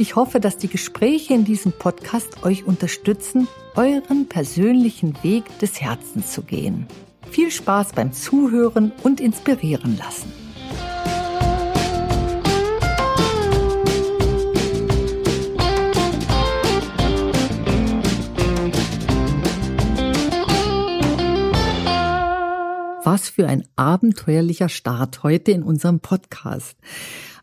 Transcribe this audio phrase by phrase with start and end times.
[0.00, 6.30] Ich hoffe, dass die Gespräche in diesem Podcast euch unterstützen, euren persönlichen Weg des Herzens
[6.30, 6.86] zu gehen.
[7.32, 10.32] Viel Spaß beim Zuhören und inspirieren lassen.
[23.02, 26.76] Was für ein abenteuerlicher Start heute in unserem Podcast.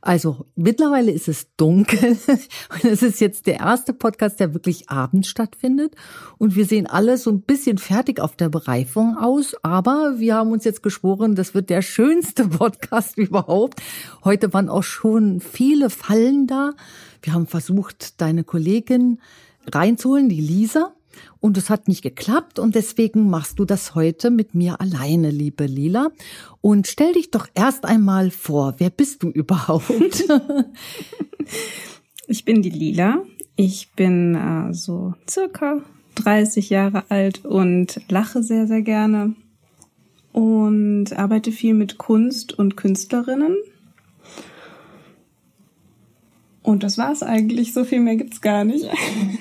[0.05, 2.15] Also mittlerweile ist es dunkel
[2.69, 5.95] und es ist jetzt der erste Podcast, der wirklich abends stattfindet.
[6.37, 9.55] Und wir sehen alle so ein bisschen fertig auf der Bereifung aus.
[9.63, 13.81] Aber wir haben uns jetzt geschworen, das wird der schönste Podcast überhaupt.
[14.23, 16.73] Heute waren auch schon viele Fallen da.
[17.23, 19.19] Wir haben versucht, deine Kollegin
[19.65, 20.93] reinzuholen, die Lisa.
[21.45, 25.67] Und es hat nicht geklappt und deswegen machst du das heute mit mir alleine, liebe
[25.67, 26.09] Lila.
[26.59, 29.87] Und stell dich doch erst einmal vor, wer bist du überhaupt?
[32.27, 33.21] ich bin die Lila.
[33.55, 35.83] Ich bin äh, so circa
[36.15, 39.35] 30 Jahre alt und lache sehr, sehr gerne
[40.33, 43.55] und arbeite viel mit Kunst und Künstlerinnen
[46.65, 47.73] und das war's eigentlich.
[47.73, 48.89] So viel mehr gibt's gar nicht.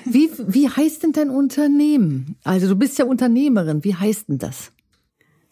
[0.05, 2.35] Wie, wie heißt denn dein Unternehmen?
[2.43, 3.83] Also du bist ja Unternehmerin.
[3.83, 4.71] Wie heißt denn das?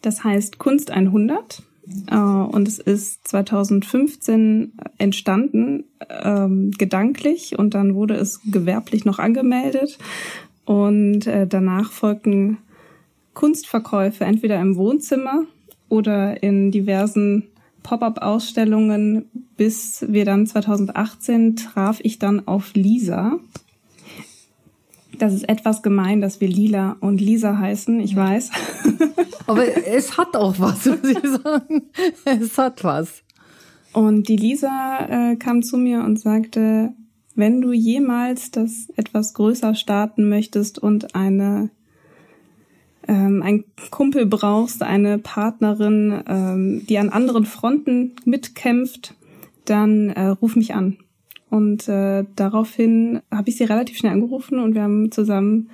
[0.00, 1.62] Das heißt Kunst 100.
[2.10, 9.98] Äh, und es ist 2015 entstanden, ähm, gedanklich, und dann wurde es gewerblich noch angemeldet.
[10.64, 12.58] Und äh, danach folgten
[13.34, 15.44] Kunstverkäufe entweder im Wohnzimmer
[15.88, 17.48] oder in diversen
[17.84, 23.38] Pop-up-Ausstellungen, bis wir dann 2018 traf ich dann auf Lisa.
[25.18, 28.50] Das ist etwas gemein, dass wir Lila und Lisa heißen, ich weiß.
[29.46, 31.82] Aber es hat auch was, muss ich sagen.
[32.24, 33.22] Es hat was.
[33.92, 36.94] Und die Lisa äh, kam zu mir und sagte,
[37.36, 41.70] wenn du jemals das etwas größer starten möchtest und eine
[43.08, 49.14] ähm, einen Kumpel brauchst, eine Partnerin, ähm, die an anderen Fronten mitkämpft,
[49.64, 50.98] dann äh, ruf mich an.
[51.50, 55.70] Und äh, daraufhin habe ich sie relativ schnell angerufen und wir haben zusammen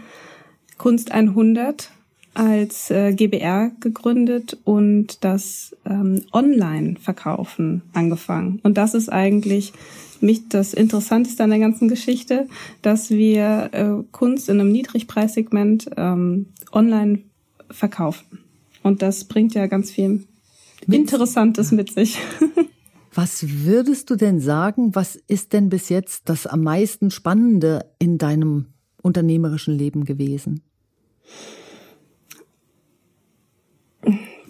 [0.77, 1.91] Kunst 100
[2.35, 8.61] als äh, GBR gegründet und das ähm, Online-Verkaufen angefangen.
[8.63, 9.73] Und das ist eigentlich
[10.21, 12.47] mich das Interessanteste an der ganzen Geschichte,
[12.83, 17.21] dass wir äh, Kunst in einem Niedrigpreissegment ähm, online
[17.71, 18.41] verkaufen.
[18.83, 20.25] Und das bringt ja ganz viel
[20.87, 22.19] Interessantes mit sich.
[23.13, 28.19] Was würdest du denn sagen, was ist denn bis jetzt das am meisten Spannende in
[28.19, 28.67] deinem
[29.03, 30.63] unternehmerischen Leben gewesen?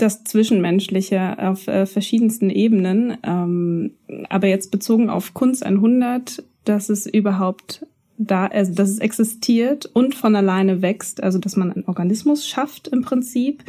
[0.00, 3.18] Das Zwischenmenschliche auf äh, verschiedensten Ebenen.
[3.22, 3.90] Ähm,
[4.30, 7.84] aber jetzt bezogen auf Kunst 100, dass es überhaupt
[8.16, 12.88] da, also dass es existiert und von alleine wächst, also dass man einen Organismus schafft
[12.88, 13.62] im Prinzip,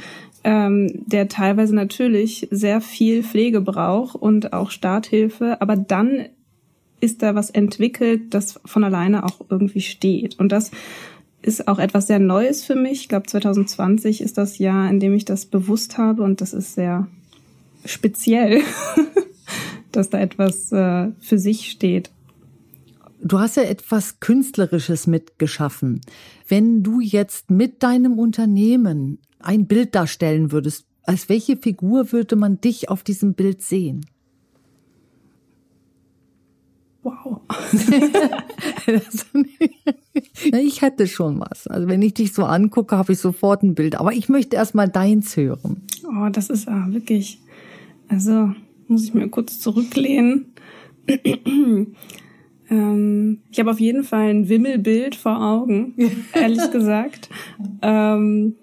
[0.45, 6.27] ähm, der teilweise natürlich sehr viel Pflege braucht und auch Starthilfe, aber dann
[7.01, 10.39] ist da was entwickelt, das von alleine auch irgendwie steht.
[10.39, 10.71] Und das
[11.41, 13.01] ist auch etwas sehr Neues für mich.
[13.01, 16.75] Ich glaube, 2020 ist das Jahr, in dem ich das bewusst habe und das ist
[16.75, 17.07] sehr
[17.85, 18.61] speziell,
[19.91, 22.11] dass da etwas äh, für sich steht.
[23.23, 26.01] Du hast ja etwas Künstlerisches mitgeschaffen.
[26.47, 32.61] Wenn du jetzt mit deinem Unternehmen ein Bild darstellen würdest, als welche Figur würde man
[32.61, 34.05] dich auf diesem Bild sehen?
[37.03, 37.40] Wow.
[40.53, 41.67] ich hätte schon was.
[41.67, 43.99] Also wenn ich dich so angucke, habe ich sofort ein Bild.
[43.99, 45.83] Aber ich möchte erst mal deins hören.
[46.05, 47.39] Oh, das ist ah, wirklich.
[48.07, 48.51] Also
[48.87, 50.53] muss ich mir kurz zurücklehnen.
[52.71, 55.93] Ähm, ich habe auf jeden Fall ein Wimmelbild vor Augen,
[56.33, 57.29] ehrlich gesagt.
[57.81, 58.55] Ähm,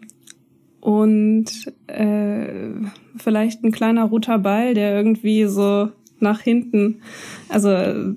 [0.81, 2.70] und äh,
[3.17, 7.00] vielleicht ein kleiner roter Ball, der irgendwie so nach hinten,
[7.49, 7.69] also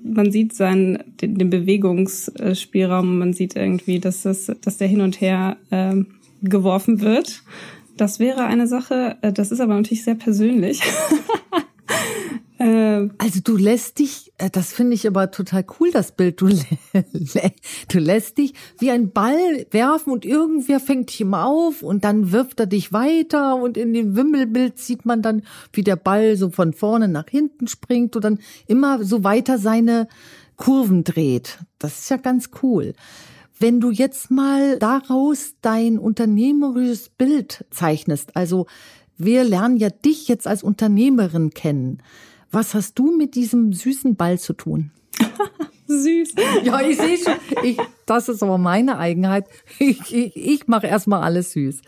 [0.04, 5.20] man sieht seinen den, den Bewegungsspielraum, man sieht irgendwie, dass das, dass der hin und
[5.20, 5.96] her äh,
[6.42, 7.42] geworfen wird.
[7.96, 10.80] Das wäre eine Sache, äh, das ist aber natürlich sehr persönlich.
[12.62, 16.40] Äh, also du lässt dich, äh, das finde ich aber total cool, das Bild.
[16.40, 16.48] Du,
[17.88, 22.30] du lässt dich wie ein Ball werfen und irgendwer fängt dich immer auf und dann
[22.30, 25.42] wirft er dich weiter und in dem Wimmelbild sieht man dann,
[25.72, 28.38] wie der Ball so von vorne nach hinten springt und dann
[28.68, 30.06] immer so weiter seine
[30.56, 31.58] Kurven dreht.
[31.80, 32.92] Das ist ja ganz cool.
[33.58, 38.66] Wenn du jetzt mal daraus dein unternehmerisches Bild zeichnest, also
[39.16, 42.02] wir lernen ja dich jetzt als Unternehmerin kennen.
[42.52, 44.90] Was hast du mit diesem süßen Ball zu tun?
[45.88, 46.34] Süß.
[46.64, 47.34] Ja, ich sehe schon.
[47.64, 49.46] Ich, das ist aber meine Eigenheit.
[49.78, 51.80] Ich, ich, ich mache erstmal alles süß.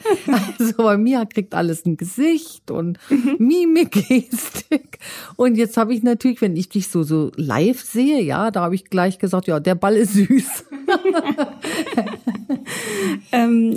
[0.59, 2.99] Also bei mir kriegt alles ein Gesicht und
[3.39, 4.99] Mimik, Gestik.
[5.37, 8.75] Und jetzt habe ich natürlich, wenn ich dich so, so live sehe, ja, da habe
[8.75, 10.65] ich gleich gesagt, ja, der Ball ist süß.
[13.33, 13.77] ähm,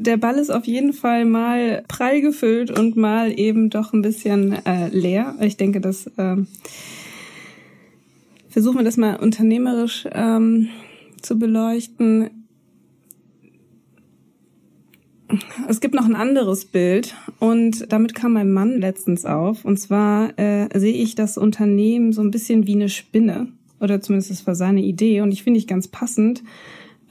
[0.00, 4.52] der Ball ist auf jeden Fall mal prall gefüllt und mal eben doch ein bisschen
[4.64, 5.34] äh, leer.
[5.40, 6.36] Ich denke, das äh,
[8.48, 10.68] versuchen wir das mal unternehmerisch ähm,
[11.20, 12.30] zu beleuchten.
[15.68, 19.66] Es gibt noch ein anderes Bild und damit kam mein Mann letztens auf.
[19.66, 23.48] Und zwar äh, sehe ich das Unternehmen so ein bisschen wie eine Spinne.
[23.80, 26.42] Oder zumindest das war seine Idee und ich finde ich ganz passend,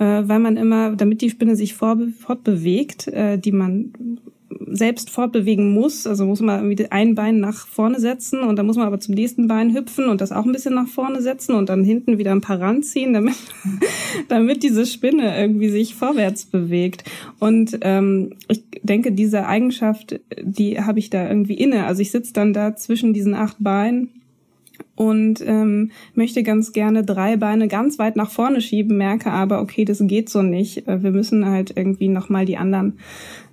[0.04, 3.94] weil man immer, damit die Spinne sich fortbewegt, äh, die man
[4.72, 8.78] selbst fortbewegen muss, also muss man irgendwie ein Bein nach vorne setzen und dann muss
[8.78, 11.70] man aber zum nächsten Bein hüpfen und das auch ein bisschen nach vorne setzen und
[11.70, 13.36] dann hinten wieder ein paar ranziehen, damit,
[14.28, 17.04] damit diese Spinne irgendwie sich vorwärts bewegt.
[17.40, 21.86] Und ähm, ich denke, diese Eigenschaft, die habe ich da irgendwie inne.
[21.86, 24.10] Also ich sitze dann da zwischen diesen acht Beinen
[25.00, 29.86] und ähm, möchte ganz gerne drei Beine ganz weit nach vorne schieben, merke aber, okay,
[29.86, 30.90] das geht so nicht.
[30.90, 33.00] Äh, wir müssen halt irgendwie nochmal die anderen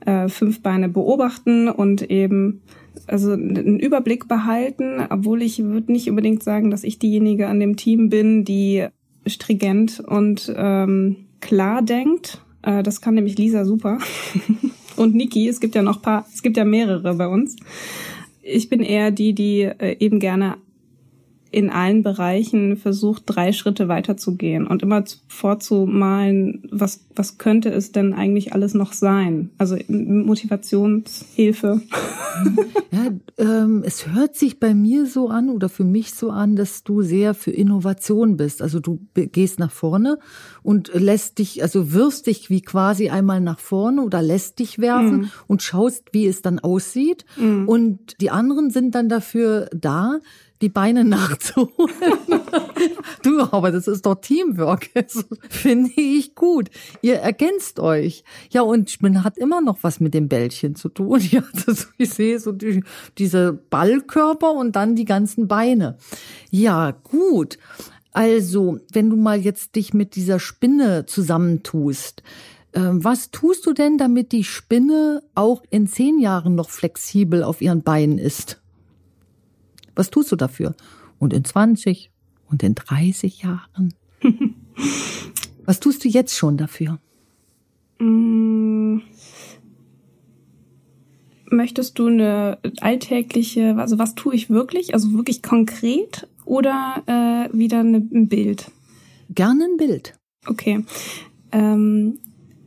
[0.04, 2.62] äh, fünf Beine beobachten und eben
[3.06, 7.76] also einen Überblick behalten, obwohl ich würde nicht unbedingt sagen, dass ich diejenige an dem
[7.76, 8.84] Team bin, die
[9.24, 12.40] stringent und ähm, klar denkt.
[12.62, 13.98] Äh, das kann nämlich Lisa super.
[14.96, 17.54] und Niki, es gibt ja noch paar, es gibt ja mehrere bei uns.
[18.42, 20.56] Ich bin eher die, die äh, eben gerne
[21.56, 28.12] in allen Bereichen versucht, drei Schritte weiterzugehen und immer vorzumalen, was, was könnte es denn
[28.12, 29.48] eigentlich alles noch sein?
[29.56, 31.80] Also Motivationshilfe.
[32.92, 36.84] Ja, ähm, es hört sich bei mir so an oder für mich so an, dass
[36.84, 38.62] du sehr für Innovation bist.
[38.62, 40.18] Also du gehst nach vorne
[40.62, 45.16] und lässt dich, also wirfst dich wie quasi einmal nach vorne oder lässt dich werfen
[45.16, 45.30] mhm.
[45.46, 47.24] und schaust, wie es dann aussieht.
[47.36, 47.68] Mhm.
[47.68, 50.20] Und die anderen sind dann dafür da,
[50.62, 51.94] die Beine nachzuholen.
[53.22, 54.90] du, aber das ist doch Teamwork.
[55.48, 56.70] Finde ich gut.
[57.02, 58.24] Ihr ergänzt euch.
[58.50, 61.20] Ja, und man hat immer noch was mit dem Bällchen zu tun.
[61.30, 62.82] Ja, das, ich sehe so die,
[63.18, 65.98] diese Ballkörper und dann die ganzen Beine.
[66.50, 67.58] Ja, gut.
[68.12, 72.22] Also, wenn du mal jetzt dich mit dieser Spinne zusammentust,
[72.72, 77.60] ähm, was tust du denn, damit die Spinne auch in zehn Jahren noch flexibel auf
[77.60, 78.60] ihren Beinen ist?
[79.96, 80.76] Was tust du dafür?
[81.18, 82.10] Und in 20
[82.48, 83.94] und in 30 Jahren?
[85.64, 87.00] was tust du jetzt schon dafür?
[87.98, 88.98] Mm.
[91.50, 97.80] Möchtest du eine alltägliche, also was tue ich wirklich, also wirklich konkret oder äh, wieder
[97.80, 98.70] eine, ein Bild?
[99.30, 100.14] Gerne ein Bild.
[100.46, 100.84] Okay.
[101.52, 102.18] Ähm,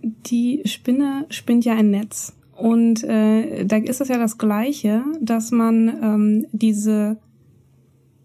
[0.01, 2.33] die Spinne spinnt ja ein Netz.
[2.59, 7.17] Und äh, da ist es ja das Gleiche, dass man ähm, diese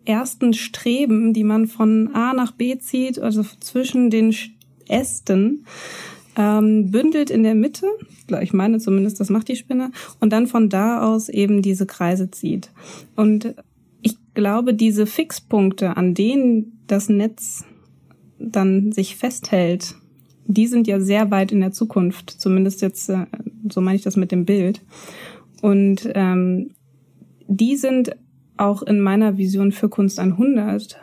[0.05, 4.35] ersten Streben, die man von A nach B zieht, also zwischen den
[4.89, 5.65] Ästen,
[6.37, 7.87] ähm, bündelt in der Mitte,
[8.43, 12.31] ich meine zumindest, das macht die Spinne, und dann von da aus eben diese Kreise
[12.31, 12.71] zieht.
[13.15, 13.55] Und
[14.03, 17.65] ich glaube, diese Fixpunkte, an denen das Netz
[18.39, 19.95] dann sich festhält,
[20.47, 23.27] die sind ja sehr weit in der Zukunft, zumindest jetzt, äh,
[23.71, 24.83] so meine ich das mit dem Bild.
[25.63, 26.71] Und ähm,
[27.47, 28.17] die sind
[28.57, 30.99] auch in meiner Vision für Kunst 100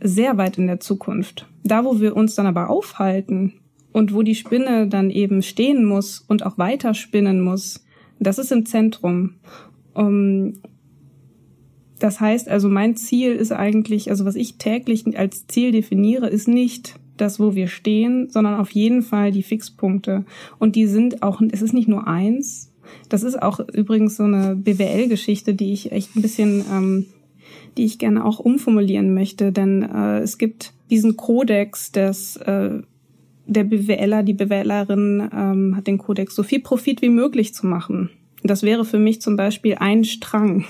[0.00, 1.48] sehr weit in der Zukunft.
[1.64, 3.54] Da, wo wir uns dann aber aufhalten
[3.92, 7.84] und wo die Spinne dann eben stehen muss und auch weiter spinnen muss,
[8.18, 9.34] das ist im Zentrum.
[9.94, 10.54] Um,
[11.98, 16.48] das heißt also, mein Ziel ist eigentlich, also was ich täglich als Ziel definiere, ist
[16.48, 20.24] nicht das, wo wir stehen, sondern auf jeden Fall die Fixpunkte.
[20.58, 22.72] Und die sind auch, es ist nicht nur eins.
[23.08, 27.06] Das ist auch übrigens so eine BWL-Geschichte, die ich echt ein bisschen, ähm,
[27.76, 32.80] die ich gerne auch umformulieren möchte, denn äh, es gibt diesen Kodex des äh,
[33.46, 38.10] der BWLer, die BWLerin ähm, hat den Kodex, so viel Profit wie möglich zu machen.
[38.44, 40.64] Das wäre für mich zum Beispiel ein Strang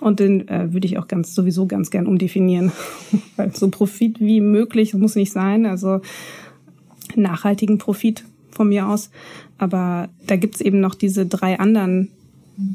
[0.00, 2.72] Und den äh, würde ich auch ganz sowieso ganz gern umdefinieren.
[3.36, 5.66] Weil so Profit wie möglich muss nicht sein.
[5.66, 6.00] Also
[7.14, 9.10] nachhaltigen Profit von mir aus.
[9.58, 12.10] Aber da gibt's eben noch diese drei anderen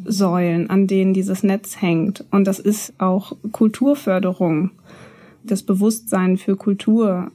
[0.06, 2.26] Säulen, an denen dieses Netz hängt.
[2.32, 4.72] Und das ist auch Kulturförderung,
[5.44, 7.32] das Bewusstsein für Kultur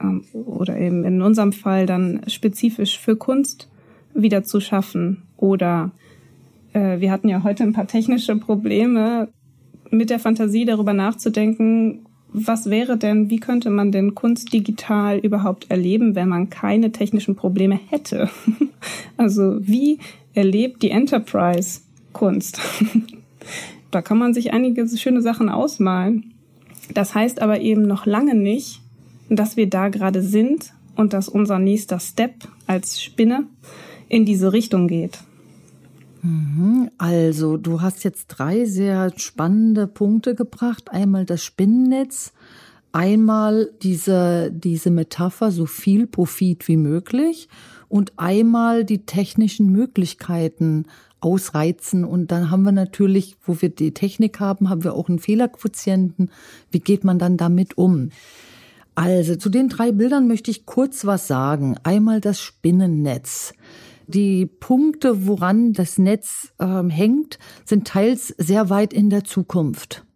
[0.00, 3.68] ähm, oder eben in unserem Fall dann spezifisch für Kunst
[4.14, 5.22] wieder zu schaffen.
[5.36, 5.92] Oder
[6.78, 9.28] äh, wir hatten ja heute ein paar technische Probleme,
[9.90, 15.70] mit der Fantasie darüber nachzudenken, was wäre denn, wie könnte man denn Kunst digital überhaupt
[15.70, 18.30] erleben, wenn man keine technischen Probleme hätte?
[19.16, 19.98] Also wie
[20.34, 21.80] erlebt die Enterprise
[22.12, 22.60] Kunst?
[23.90, 26.34] Da kann man sich einige schöne Sachen ausmalen.
[26.92, 28.82] Das heißt aber eben noch lange nicht,
[29.30, 32.34] dass wir da gerade sind und dass unser nächster Step
[32.66, 33.44] als Spinne
[34.10, 35.20] in diese Richtung geht.
[36.22, 36.90] Mhm.
[36.98, 40.90] Also, du hast jetzt drei sehr spannende Punkte gebracht.
[40.90, 42.32] Einmal das Spinnennetz,
[42.92, 47.48] einmal diese, diese Metapher, so viel Profit wie möglich
[47.88, 50.86] und einmal die technischen Möglichkeiten
[51.20, 52.04] ausreizen.
[52.04, 56.30] Und dann haben wir natürlich, wo wir die Technik haben, haben wir auch einen Fehlerquotienten.
[56.70, 58.10] Wie geht man dann damit um?
[58.94, 61.76] Also zu den drei Bildern möchte ich kurz was sagen.
[61.84, 63.52] Einmal das Spinnennetz.
[64.08, 70.06] Die Punkte, woran das Netz ähm, hängt, sind teils sehr weit in der Zukunft.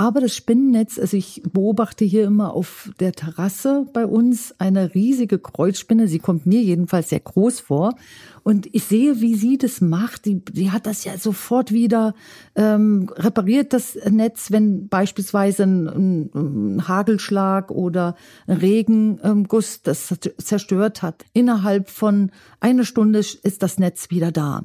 [0.00, 5.38] Aber das Spinnennetz, also ich beobachte hier immer auf der Terrasse bei uns eine riesige
[5.38, 6.08] Kreuzspinne.
[6.08, 7.94] Sie kommt mir jedenfalls sehr groß vor.
[8.42, 10.24] Und ich sehe, wie sie das macht.
[10.24, 12.14] Die, die hat das ja sofort wieder
[12.56, 18.16] ähm, repariert, das Netz, wenn beispielsweise ein, ein, Hagelschlag oder
[18.46, 21.26] ein Regenguss das zerstört hat.
[21.34, 24.62] Innerhalb von einer Stunde ist das Netz wieder da.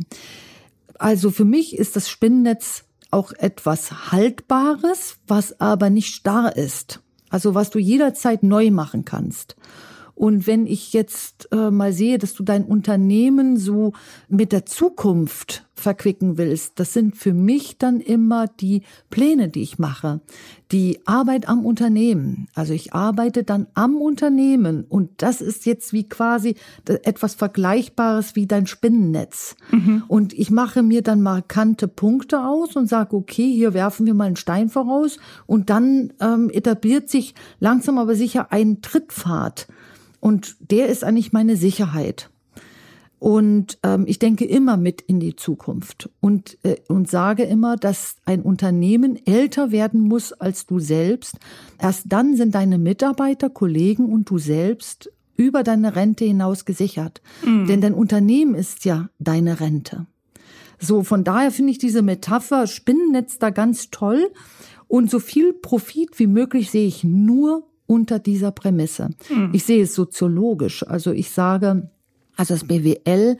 [0.98, 7.00] Also für mich ist das Spinnennetz auch etwas Haltbares, was aber nicht starr ist.
[7.30, 9.56] Also was du jederzeit neu machen kannst.
[10.16, 13.92] Und wenn ich jetzt äh, mal sehe, dass du dein Unternehmen so
[14.30, 19.78] mit der Zukunft verquicken willst, das sind für mich dann immer die Pläne, die ich
[19.78, 20.22] mache.
[20.72, 22.48] Die Arbeit am Unternehmen.
[22.56, 26.56] Also ich arbeite dann am Unternehmen und das ist jetzt wie quasi
[26.86, 29.58] etwas Vergleichbares wie dein Spinnennetz.
[29.72, 30.06] Mhm.
[30.08, 34.28] Und ich mache mir dann markante Punkte aus und sage, okay, hier werfen wir mal
[34.28, 39.68] einen Stein voraus und dann ähm, etabliert sich langsam aber sicher ein Trittpfad
[40.26, 42.32] und der ist eigentlich meine Sicherheit.
[43.20, 48.16] Und ähm, ich denke immer mit in die Zukunft und, äh, und sage immer, dass
[48.26, 51.38] ein Unternehmen älter werden muss als du selbst.
[51.80, 57.22] Erst dann sind deine Mitarbeiter, Kollegen und du selbst über deine Rente hinaus gesichert.
[57.46, 57.68] Mhm.
[57.68, 60.08] Denn dein Unternehmen ist ja deine Rente.
[60.80, 64.32] So, von daher finde ich diese Metapher Spinnennetz da ganz toll.
[64.88, 69.10] Und so viel Profit wie möglich sehe ich nur unter dieser Prämisse.
[69.28, 69.52] Hm.
[69.54, 70.86] Ich sehe es soziologisch.
[70.88, 71.90] Also ich sage,
[72.36, 73.38] also das BWL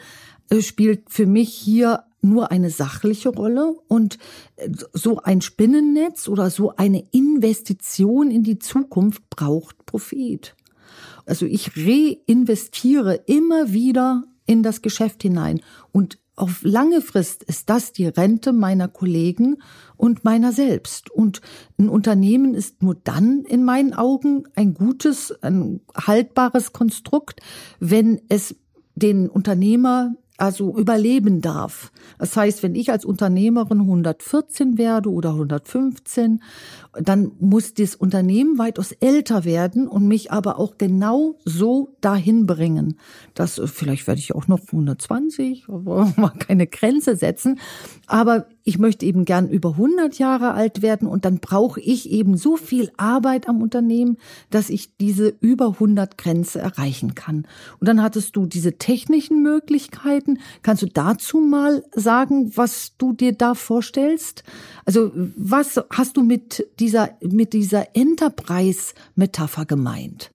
[0.50, 4.18] äh, spielt für mich hier nur eine sachliche Rolle und
[4.56, 10.56] äh, so ein Spinnennetz oder so eine Investition in die Zukunft braucht Profit.
[11.26, 15.62] Also ich reinvestiere immer wieder in das Geschäft hinein
[15.92, 19.58] und auf lange Frist ist das die Rente meiner Kollegen
[19.96, 21.10] und meiner selbst.
[21.10, 21.42] Und
[21.78, 27.42] ein Unternehmen ist nur dann in meinen Augen ein gutes, ein haltbares Konstrukt,
[27.80, 28.56] wenn es
[28.96, 31.92] den Unternehmer also überleben darf.
[32.20, 36.44] Das heißt, wenn ich als Unternehmerin 114 werde oder 115,
[37.02, 42.98] dann muss das Unternehmen weitaus älter werden und mich aber auch genau so dahin bringen.
[43.34, 47.60] dass vielleicht werde ich auch noch 120, aber mal keine Grenze setzen.
[48.08, 52.36] Aber ich möchte eben gern über 100 Jahre alt werden und dann brauche ich eben
[52.36, 54.18] so viel Arbeit am Unternehmen,
[54.50, 57.46] dass ich diese über 100 Grenze erreichen kann.
[57.80, 60.40] Und dann hattest du diese technischen Möglichkeiten.
[60.64, 64.44] Kannst du dazu mal sagen, was du dir da vorstellst?
[64.86, 70.32] Also was hast du mit dieser, mit dieser Enterprise-Metapher gemeint?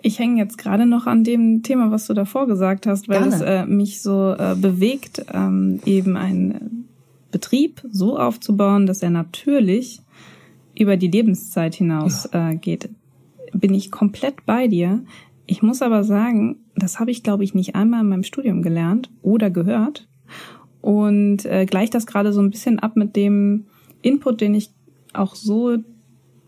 [0.00, 3.34] Ich hänge jetzt gerade noch an dem Thema, was du davor gesagt hast, weil Gerne.
[3.34, 6.88] es äh, mich so äh, bewegt, ähm, eben einen
[7.30, 10.00] Betrieb so aufzubauen, dass er natürlich
[10.78, 12.50] über die Lebenszeit hinaus ja.
[12.50, 12.88] äh, geht.
[13.52, 15.04] Bin ich komplett bei dir.
[15.46, 19.10] Ich muss aber sagen, das habe ich, glaube ich, nicht einmal in meinem Studium gelernt
[19.20, 20.08] oder gehört.
[20.80, 23.66] Und äh, gleicht das gerade so ein bisschen ab mit dem
[24.00, 24.70] Input, den ich
[25.14, 25.78] auch so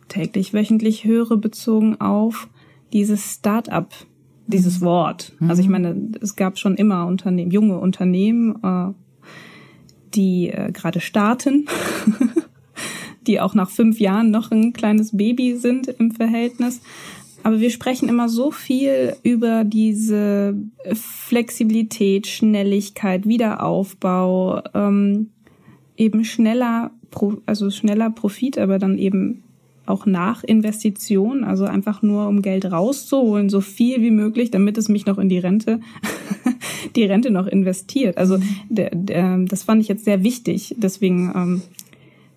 [0.08, 2.48] täglich, wöchentlich höre, bezogen auf
[2.92, 3.92] dieses Start-up,
[4.46, 4.84] dieses mhm.
[4.84, 5.32] Wort.
[5.38, 5.50] Mhm.
[5.50, 8.92] Also ich meine, es gab schon immer Unternehmen, junge Unternehmen, äh,
[10.14, 11.66] die äh, gerade starten,
[13.26, 16.80] die auch nach fünf Jahren noch ein kleines Baby sind im Verhältnis.
[17.42, 20.56] Aber wir sprechen immer so viel über diese
[20.94, 25.30] Flexibilität, Schnelligkeit, Wiederaufbau, ähm,
[25.96, 26.90] eben schneller,
[27.46, 29.42] also schneller Profit, aber dann eben
[29.86, 34.88] auch nach Investition, also einfach nur um Geld rauszuholen, so viel wie möglich, damit es
[34.88, 35.80] mich noch in die Rente,
[36.96, 38.16] die Rente noch investiert.
[38.16, 40.74] Also der, der, das fand ich jetzt sehr wichtig.
[40.78, 41.62] Deswegen ähm,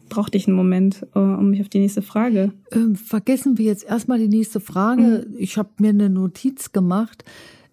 [0.10, 2.52] brauchte ich einen Moment, äh, um mich auf die nächste Frage.
[2.72, 5.26] Ähm, vergessen wir jetzt erstmal die nächste Frage.
[5.30, 5.36] Mhm.
[5.38, 7.24] Ich habe mir eine Notiz gemacht.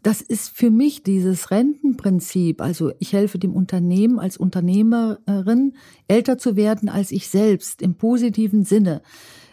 [0.05, 2.61] Das ist für mich dieses Rentenprinzip.
[2.61, 5.73] Also ich helfe dem Unternehmen als Unternehmerin
[6.09, 9.01] älter zu werden als ich selbst im positiven Sinne.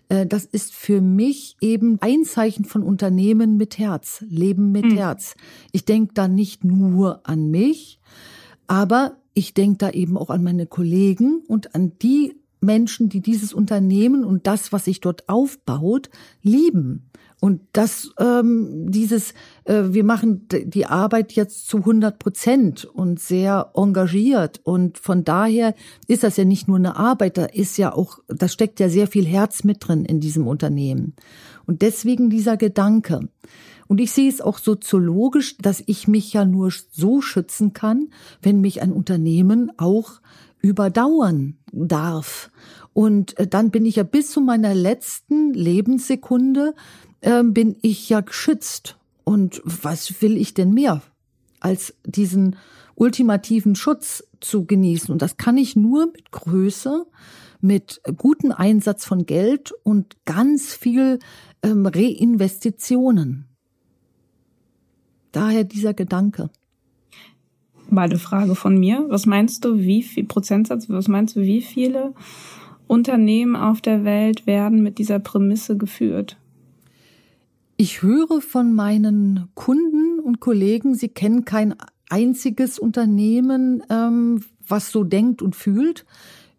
[0.10, 4.98] Äh, das ist für mich eben ein Zeichen von Unternehmen mit Herz, Leben mit mhm.
[4.98, 5.36] Herz.
[5.72, 8.02] Ich denke da nicht nur an mich,
[8.68, 13.54] aber ich denke da eben auch an meine Kollegen und an die Menschen, die dieses
[13.54, 16.10] Unternehmen und das, was sich dort aufbaut,
[16.44, 17.10] lieben.
[17.42, 19.34] Und das, ähm, dieses,
[19.64, 24.62] äh, wir machen die Arbeit jetzt zu 100 Prozent und sehr engagiert.
[24.64, 25.74] Und von daher
[26.08, 29.08] ist das ja nicht nur eine Arbeit, da ist ja auch, da steckt ja sehr
[29.08, 31.16] viel Herz mit drin in diesem Unternehmen.
[31.66, 33.22] Und deswegen dieser Gedanke.
[33.88, 38.10] Und ich sehe es auch soziologisch, dass ich mich ja nur so schützen kann,
[38.44, 40.22] wenn mich ein Unternehmen auch
[40.62, 42.52] überdauern darf.
[42.94, 46.76] Und äh, dann bin ich ja bis zu meiner letzten Lebenssekunde
[47.22, 48.98] äh, bin ich ja geschützt.
[49.24, 51.02] Und was will ich denn mehr,
[51.60, 52.58] als diesen
[52.96, 55.12] ultimativen Schutz zu genießen?
[55.12, 57.06] Und das kann ich nur mit Größe,
[57.62, 61.20] mit gutem Einsatz von Geld und ganz viel
[61.64, 63.46] ähm, Reinvestitionen.
[65.32, 66.50] Daher dieser Gedanke.
[67.90, 69.06] Mal eine Frage von mir.
[69.10, 72.14] Was meinst du, wie viel Prozentsatz, was meinst du, wie viele
[72.88, 76.38] Unternehmen auf der Welt werden mit dieser Prämisse geführt?
[77.84, 81.74] Ich höre von meinen Kunden und Kollegen, sie kennen kein
[82.12, 86.06] einziges Unternehmen, ähm, was so denkt und fühlt,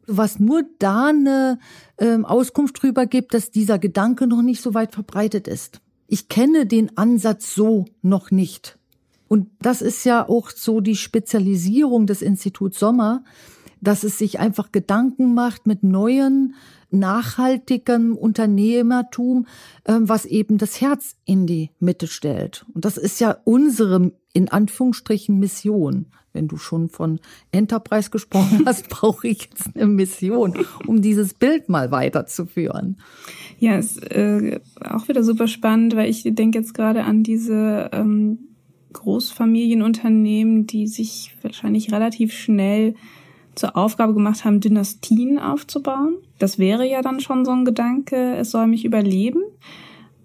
[0.09, 1.61] was nur da eine
[1.99, 5.81] ähm, Auskunft drüber gibt, dass dieser Gedanke noch nicht so weit verbreitet ist.
[6.09, 8.77] Ich kenne den Ansatz so noch nicht.
[9.29, 13.23] Und das ist ja auch so die Spezialisierung des Instituts Sommer,
[13.81, 16.57] dass es sich einfach Gedanken macht mit neuen
[16.93, 19.47] nachhaltigem Unternehmertum,
[19.87, 22.65] ähm, was eben das Herz in die Mitte stellt.
[22.75, 26.07] Und das ist ja unsere, in Anführungsstrichen, Mission.
[26.35, 31.69] Wenn du schon von Enterprise gesprochen hast, brauche ich jetzt eine Mission, um dieses Bild
[31.69, 32.97] mal weiterzuführen.
[33.59, 38.39] Ja, ist äh, auch wieder super spannend, weil ich denke jetzt gerade an diese ähm,
[38.93, 42.95] Großfamilienunternehmen, die sich wahrscheinlich relativ schnell
[43.55, 46.17] zur Aufgabe gemacht haben, Dynastien aufzubauen.
[46.39, 49.43] Das wäre ja dann schon so ein Gedanke, es soll mich überleben.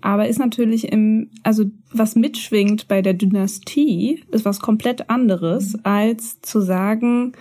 [0.02, 6.40] Aber ist natürlich im, also was mitschwingt bei der Dynastie, ist was komplett anderes, als
[6.42, 7.34] zu sagen,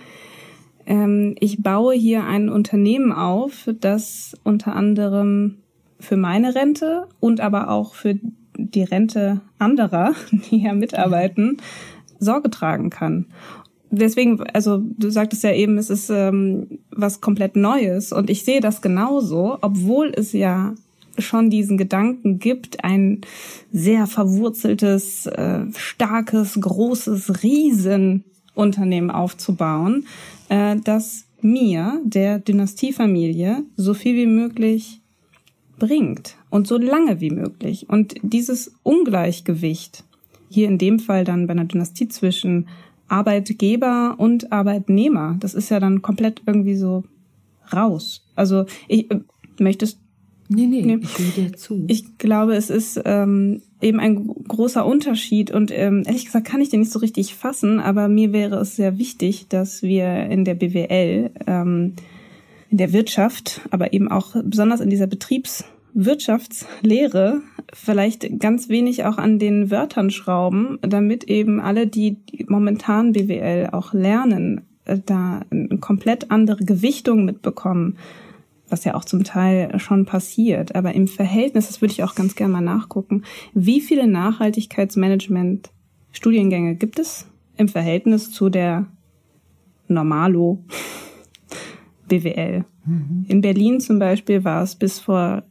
[0.85, 5.59] ähm, ich baue hier ein Unternehmen auf, das unter anderem
[5.99, 8.19] für meine Rente und aber auch für
[8.57, 11.57] die Rente anderer, die hier mitarbeiten,
[12.19, 13.27] Sorge tragen kann
[13.89, 18.61] deswegen, also du sagtest ja eben, es ist ähm, was komplett Neues und ich sehe
[18.61, 20.75] das genauso, obwohl es ja
[21.19, 23.21] schon diesen Gedanken gibt, ein
[23.71, 30.05] sehr verwurzeltes, äh, starkes, großes Riesenunternehmen aufzubauen,
[30.49, 35.01] äh, das mir, der Dynastiefamilie, so viel wie möglich
[35.79, 37.87] bringt und so lange wie möglich.
[37.89, 40.03] Und dieses Ungleichgewicht,
[40.49, 42.67] hier in dem Fall dann bei einer Dynastie zwischen
[43.07, 45.37] Arbeitgeber und Arbeitnehmer.
[45.39, 47.03] Das ist ja dann komplett irgendwie so
[47.73, 48.25] raus.
[48.35, 49.19] Also ich äh,
[49.59, 49.99] möchtest
[50.49, 51.83] Nee, nee, nee, ich höre dir zu.
[51.87, 56.69] Ich glaube, es ist ähm, eben ein großer Unterschied und ähm, ehrlich gesagt kann ich
[56.69, 60.55] den nicht so richtig fassen, aber mir wäre es sehr wichtig, dass wir in der
[60.55, 61.95] BWL, ähm,
[62.69, 67.41] in der Wirtschaft, aber eben auch besonders in dieser Betriebswirtschaftslehre
[67.73, 73.93] vielleicht ganz wenig auch an den Wörtern schrauben, damit eben alle, die momentan BWL auch
[73.93, 77.97] lernen, äh, da eine komplett andere Gewichtung mitbekommen,
[78.69, 80.75] was ja auch zum Teil schon passiert.
[80.75, 85.69] Aber im Verhältnis, das würde ich auch ganz gerne mal nachgucken, wie viele Nachhaltigkeitsmanagement
[86.11, 87.27] Studiengänge gibt es
[87.57, 88.87] im Verhältnis zu der
[89.87, 90.63] Normalo
[92.07, 92.65] BWL?
[92.85, 93.25] Mhm.
[93.27, 95.43] In Berlin zum Beispiel war es bis vor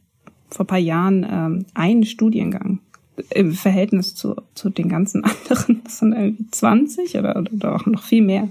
[0.49, 2.79] vor paar Jahren ähm, ein Studiengang
[3.31, 5.81] im Verhältnis zu, zu den ganzen anderen.
[5.83, 8.49] Das sind irgendwie 20 oder, oder auch noch viel mehr.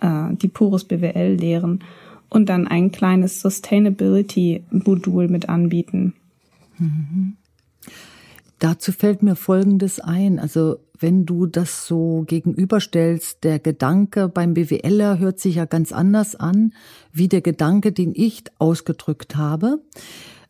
[0.00, 1.80] äh, die Purus BWL lehren
[2.28, 6.14] und dann ein kleines Sustainability-Modul mit anbieten.
[6.78, 7.36] Mhm.
[8.58, 10.38] Dazu fällt mir Folgendes ein.
[10.38, 16.34] Also wenn du das so gegenüberstellst, der Gedanke beim BWLer hört sich ja ganz anders
[16.36, 16.72] an,
[17.12, 19.80] wie der Gedanke, den ich ausgedrückt habe.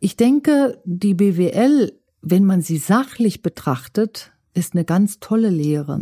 [0.00, 5.98] Ich denke, die BWL, wenn man sie sachlich betrachtet, ist eine ganz tolle Lehre.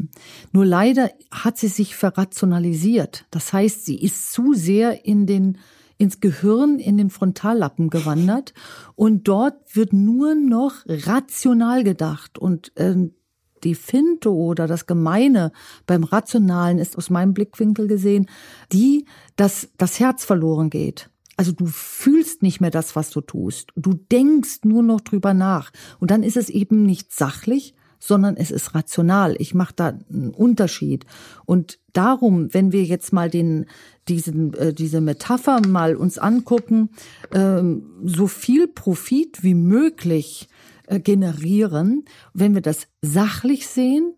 [0.52, 3.24] Nur leider hat sie sich verrationalisiert.
[3.30, 5.58] Das heißt, sie ist zu sehr in den
[5.98, 8.54] ins Gehirn, in den Frontallappen gewandert
[8.96, 12.96] und dort wird nur noch rational gedacht und äh,
[13.62, 15.52] die Finte oder das Gemeine
[15.86, 18.28] beim Rationalen ist aus meinem Blickwinkel gesehen,
[18.72, 21.08] die, dass das Herz verloren geht.
[21.36, 23.70] Also du fühlst nicht mehr das, was du tust.
[23.74, 25.70] Du denkst nur noch drüber nach.
[25.98, 29.36] Und dann ist es eben nicht sachlich, sondern es ist rational.
[29.38, 31.06] Ich mache da einen Unterschied.
[31.46, 33.66] Und darum, wenn wir jetzt mal den,
[34.08, 36.90] diesen, äh, diese Metapher mal uns angucken,
[37.32, 40.48] ähm, so viel Profit wie möglich
[40.88, 44.14] äh, generieren, wenn wir das sachlich sehen,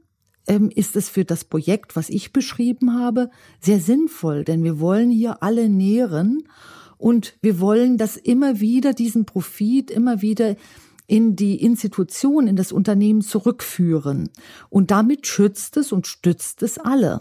[0.46, 5.10] ähm, ist es für das Projekt, was ich beschrieben habe, sehr sinnvoll, denn wir wollen
[5.10, 6.44] hier alle nähren
[6.98, 10.56] und wir wollen das immer wieder, diesen Profit immer wieder
[11.06, 14.30] in die Institution, in das Unternehmen zurückführen.
[14.70, 17.20] Und damit schützt es und stützt es alle.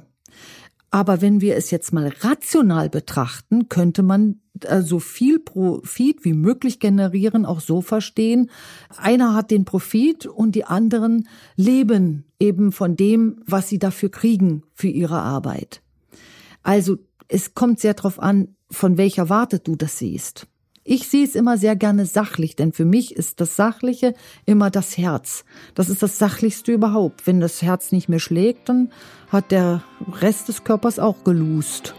[0.90, 6.34] Aber wenn wir es jetzt mal rational betrachten, könnte man äh, so viel Profit wie
[6.34, 8.52] möglich generieren, auch so verstehen.
[8.96, 14.64] Einer hat den Profit und die anderen leben eben von dem, was sie dafür kriegen
[14.76, 15.82] für ihre Arbeit.
[16.62, 20.48] Also es kommt sehr darauf an, von welcher Warte du das siehst.
[20.86, 24.14] Ich sehe es immer sehr gerne sachlich, denn für mich ist das Sachliche
[24.46, 25.46] immer das Herz.
[25.76, 27.26] Das ist das Sachlichste überhaupt.
[27.26, 28.92] Wenn das Herz nicht mehr schlägt, dann
[29.30, 29.82] hat der
[30.20, 31.96] Rest des Körpers auch gelust.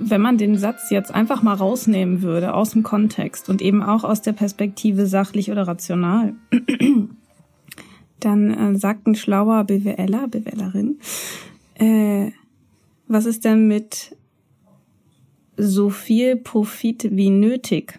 [0.00, 4.04] Wenn man den Satz jetzt einfach mal rausnehmen würde aus dem Kontext und eben auch
[4.04, 6.34] aus der Perspektive sachlich oder rational,
[8.20, 10.98] dann äh, sagt ein schlauer BWLer, BWLerin,
[11.74, 12.30] äh,
[13.08, 14.16] was ist denn mit
[15.56, 17.98] so viel Profit wie nötig?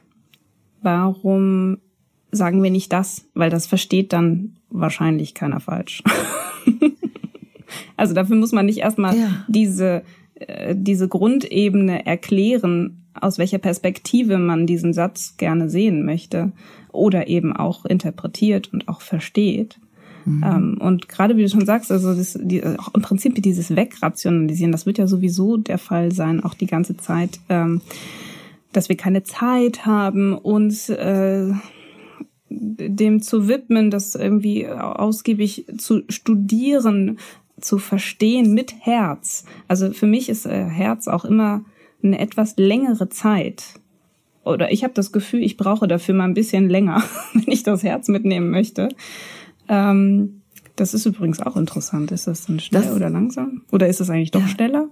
[0.81, 1.77] Warum
[2.31, 3.27] sagen wir nicht das?
[3.33, 6.01] Weil das versteht dann wahrscheinlich keiner falsch.
[7.97, 9.45] also dafür muss man nicht erstmal ja.
[9.47, 10.03] diese,
[10.73, 16.51] diese Grundebene erklären, aus welcher Perspektive man diesen Satz gerne sehen möchte
[16.91, 19.79] oder eben auch interpretiert und auch versteht.
[20.25, 20.43] Mhm.
[20.45, 24.71] Ähm, und gerade wie du schon sagst, also das, die, auch im Prinzip dieses Wegrationalisieren,
[24.71, 27.81] das wird ja sowieso der Fall sein, auch die ganze Zeit, ähm,
[28.71, 31.51] dass wir keine Zeit haben, uns äh,
[32.49, 37.17] dem zu widmen, das irgendwie ausgiebig zu studieren,
[37.61, 39.45] zu verstehen mit Herz.
[39.67, 41.63] Also für mich ist äh, Herz auch immer
[42.03, 43.79] eine etwas längere Zeit.
[44.43, 47.83] Oder ich habe das Gefühl, ich brauche dafür mal ein bisschen länger, wenn ich das
[47.83, 48.89] Herz mitnehmen möchte.
[49.67, 50.41] Ähm,
[50.75, 52.11] das ist übrigens auch interessant.
[52.11, 53.63] Ist das dann schnell das, oder langsam?
[53.71, 54.47] Oder ist es eigentlich doch ja.
[54.47, 54.87] schneller?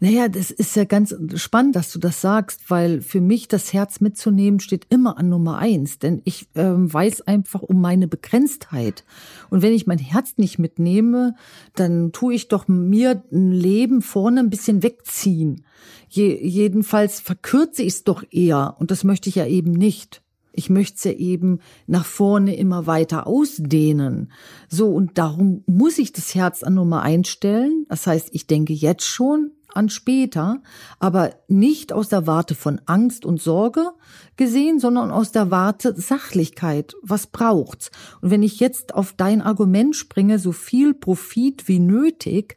[0.00, 4.00] Naja, das ist ja ganz spannend, dass du das sagst, weil für mich das Herz
[4.00, 9.04] mitzunehmen steht immer an Nummer eins, denn ich ähm, weiß einfach um meine Begrenztheit.
[9.50, 11.34] Und wenn ich mein Herz nicht mitnehme,
[11.74, 15.64] dann tue ich doch mir ein Leben vorne ein bisschen wegziehen.
[16.08, 20.22] Je, jedenfalls verkürze ich es doch eher und das möchte ich ja eben nicht.
[20.52, 24.32] Ich möchte es ja eben nach vorne immer weiter ausdehnen.
[24.68, 27.84] So, und darum muss ich das Herz an Nummer einstellen.
[27.88, 30.60] Das heißt, ich denke jetzt schon an später,
[30.98, 33.92] aber nicht aus der Warte von Angst und Sorge
[34.36, 36.94] gesehen, sondern aus der Warte Sachlichkeit.
[37.02, 37.90] Was braucht's?
[38.20, 42.56] Und wenn ich jetzt auf dein Argument springe, so viel Profit wie nötig,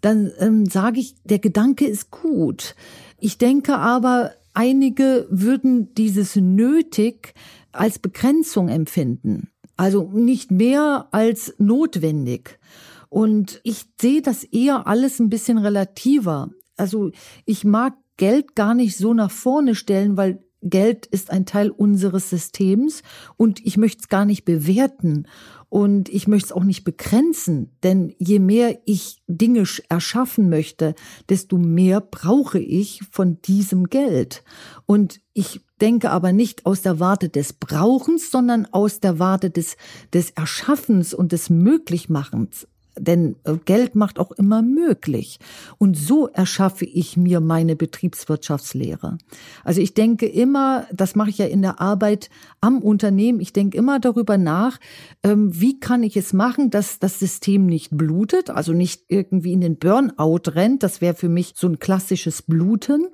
[0.00, 2.76] dann ähm, sage ich, der Gedanke ist gut.
[3.18, 7.34] Ich denke aber, Einige würden dieses nötig
[7.72, 12.58] als Begrenzung empfinden, also nicht mehr als notwendig.
[13.10, 16.50] Und ich sehe das eher alles ein bisschen relativer.
[16.76, 17.10] Also
[17.44, 22.30] ich mag Geld gar nicht so nach vorne stellen, weil Geld ist ein Teil unseres
[22.30, 23.02] Systems
[23.36, 25.26] und ich möchte es gar nicht bewerten
[25.70, 30.94] und ich möchte es auch nicht begrenzen, denn je mehr ich Dinge erschaffen möchte,
[31.28, 34.42] desto mehr brauche ich von diesem Geld.
[34.84, 39.76] Und ich denke aber nicht aus der Warte des Brauchens, sondern aus der Warte des,
[40.12, 42.66] des Erschaffens und des Möglichmachens.
[42.98, 45.38] Denn äh, Geld macht auch immer möglich.
[45.78, 49.18] Und so erschaffe ich mir meine Betriebswirtschaftslehre.
[49.64, 53.76] Also ich denke immer, das mache ich ja in der Arbeit am Unternehmen, ich denke
[53.78, 54.78] immer darüber nach,
[55.22, 59.60] ähm, wie kann ich es machen, dass das System nicht blutet, also nicht irgendwie in
[59.60, 63.06] den Burnout rennt, das wäre für mich so ein klassisches Bluten,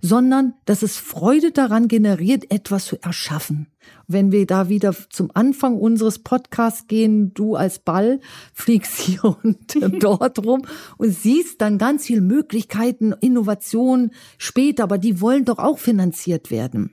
[0.00, 3.68] sondern dass es Freude daran generiert, etwas zu erschaffen.
[4.06, 8.20] Wenn wir da wieder zum Anfang unseres Podcasts gehen, du als Ball
[8.52, 10.62] fliegst hier und dort rum
[10.98, 16.92] und siehst dann ganz viele Möglichkeiten, Innovationen später, aber die wollen doch auch finanziert werden.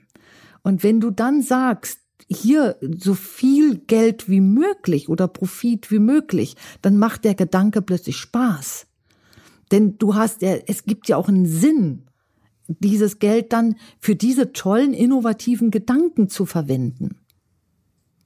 [0.62, 6.56] Und wenn du dann sagst, hier so viel Geld wie möglich oder Profit wie möglich,
[6.82, 8.86] dann macht der Gedanke plötzlich Spaß.
[9.70, 12.07] Denn du hast ja, es gibt ja auch einen Sinn
[12.68, 17.16] dieses Geld dann für diese tollen, innovativen Gedanken zu verwenden.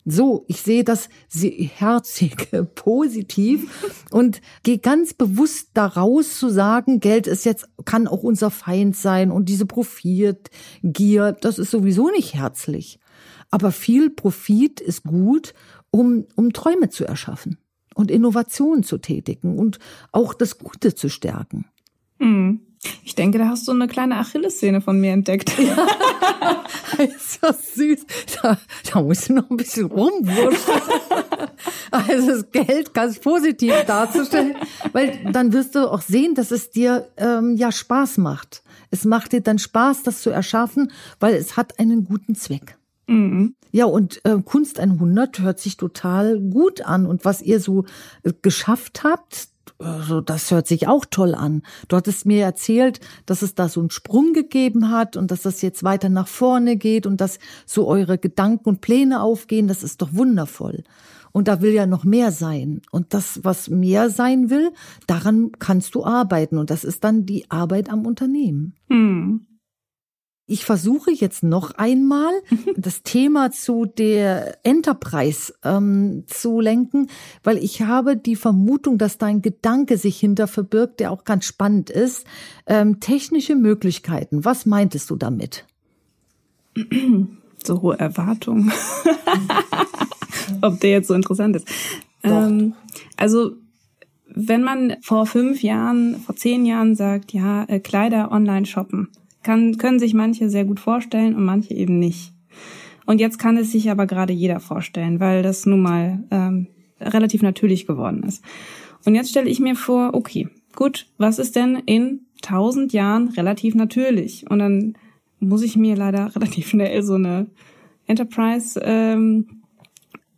[0.04, 7.44] So, ich sehe das herzig positiv und gehe ganz bewusst daraus zu sagen, Geld ist
[7.44, 12.98] jetzt, kann auch unser Feind sein und diese Profitgier, das ist sowieso nicht herzlich.
[13.50, 15.54] Aber viel Profit ist gut,
[15.92, 17.58] um, um Träume zu erschaffen
[17.94, 19.78] und Innovationen zu tätigen und
[20.10, 21.66] auch das Gute zu stärken.
[22.18, 22.60] Mhm.
[23.04, 25.52] Ich denke, da hast du eine kleine Achillessehne von mir entdeckt.
[26.98, 27.04] Ja.
[27.04, 28.06] ist so süß.
[28.42, 28.58] Da,
[28.92, 30.80] da musst du noch ein bisschen rumwurschteln.
[31.90, 34.56] Also das Geld ganz positiv darzustellen,
[34.92, 38.62] weil dann wirst du auch sehen, dass es dir ähm, ja Spaß macht.
[38.90, 42.76] Es macht dir dann Spaß, das zu erschaffen, weil es hat einen guten Zweck.
[43.06, 43.54] Mhm.
[43.70, 47.06] Ja, und äh, Kunst 100 hört sich total gut an.
[47.06, 47.84] Und was ihr so
[48.22, 49.48] äh, geschafft habt,
[49.82, 51.62] also das hört sich auch toll an.
[51.88, 55.62] Du hattest mir erzählt, dass es da so einen Sprung gegeben hat und dass das
[55.62, 59.68] jetzt weiter nach vorne geht und dass so eure Gedanken und Pläne aufgehen.
[59.68, 60.84] Das ist doch wundervoll.
[61.32, 62.82] Und da will ja noch mehr sein.
[62.90, 64.72] Und das, was mehr sein will,
[65.06, 66.58] daran kannst du arbeiten.
[66.58, 68.74] Und das ist dann die Arbeit am Unternehmen.
[68.90, 69.46] Hm.
[70.46, 72.32] Ich versuche jetzt noch einmal
[72.76, 77.08] das Thema zu der Enterprise ähm, zu lenken,
[77.44, 81.90] weil ich habe die Vermutung, dass dein Gedanke sich hinter verbirgt, der auch ganz spannend
[81.90, 82.26] ist.
[82.66, 85.66] Ähm, technische Möglichkeiten, was meintest du damit?
[87.64, 88.72] So hohe Erwartungen.
[90.62, 91.68] Ob der jetzt so interessant ist.
[92.24, 92.74] Ähm,
[93.16, 93.52] also
[94.26, 99.10] wenn man vor fünf Jahren, vor zehn Jahren sagt, ja, äh, Kleider online shoppen,
[99.42, 102.32] kann, können sich manche sehr gut vorstellen und manche eben nicht.
[103.06, 106.68] Und jetzt kann es sich aber gerade jeder vorstellen, weil das nun mal ähm,
[107.00, 108.44] relativ natürlich geworden ist.
[109.04, 113.74] Und jetzt stelle ich mir vor, okay, gut, was ist denn in tausend Jahren relativ
[113.74, 114.48] natürlich?
[114.48, 114.94] Und dann
[115.40, 117.48] muss ich mir leider relativ schnell so eine
[118.06, 119.62] Enterprise, ähm,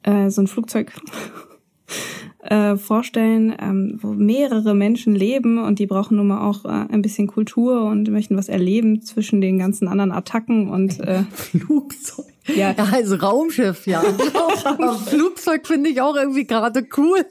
[0.02, 0.92] äh, so ein Flugzeug
[2.44, 7.02] äh, vorstellen, ähm, wo mehrere Menschen leben und die brauchen nun mal auch äh, ein
[7.02, 12.26] bisschen Kultur und möchten was erleben zwischen den ganzen anderen Attacken und äh, Flugzeug.
[12.46, 12.72] Ja.
[12.72, 14.02] ja, also Raumschiff, ja.
[15.06, 17.24] Flugzeug finde ich auch irgendwie gerade cool.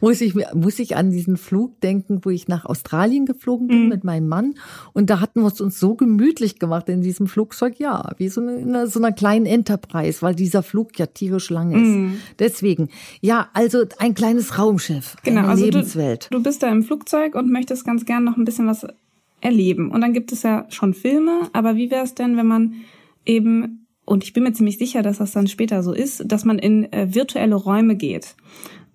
[0.00, 3.88] Muss ich muss ich an diesen Flug denken, wo ich nach Australien geflogen bin mhm.
[3.88, 4.54] mit meinem Mann
[4.92, 8.40] und da hatten wir es uns so gemütlich gemacht in diesem Flugzeug, ja, wie so
[8.40, 11.96] eine, so einer kleinen Enterprise, weil dieser Flug ja tierisch lang ist.
[11.96, 12.18] Mhm.
[12.38, 12.88] Deswegen,
[13.20, 16.28] ja, also ein kleines Raumschiff, genau, eine also Lebenswelt.
[16.30, 18.86] Du, du bist da im Flugzeug und möchtest ganz gern noch ein bisschen was
[19.40, 22.74] erleben und dann gibt es ja schon Filme, aber wie wäre es denn, wenn man
[23.24, 26.58] eben und ich bin mir ziemlich sicher, dass das dann später so ist, dass man
[26.58, 28.36] in äh, virtuelle Räume geht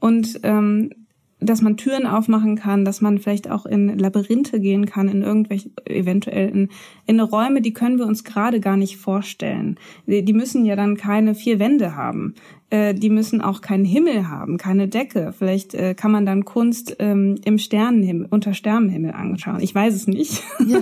[0.04, 0.90] und ähm,
[1.40, 5.72] dass man Türen aufmachen kann, dass man vielleicht auch in Labyrinthe gehen kann, in irgendwelche,
[5.86, 6.70] eventuell in,
[7.06, 9.78] in Räume, die können wir uns gerade gar nicht vorstellen.
[10.06, 12.36] Die, müssen ja dann keine vier Wände haben.
[12.70, 15.34] Äh, die müssen auch keinen Himmel haben, keine Decke.
[15.38, 19.62] Vielleicht äh, kann man dann Kunst ähm, im Sternenhimmel, unter Sternenhimmel anschauen.
[19.62, 20.44] Ich weiß es nicht.
[20.68, 20.80] Ja,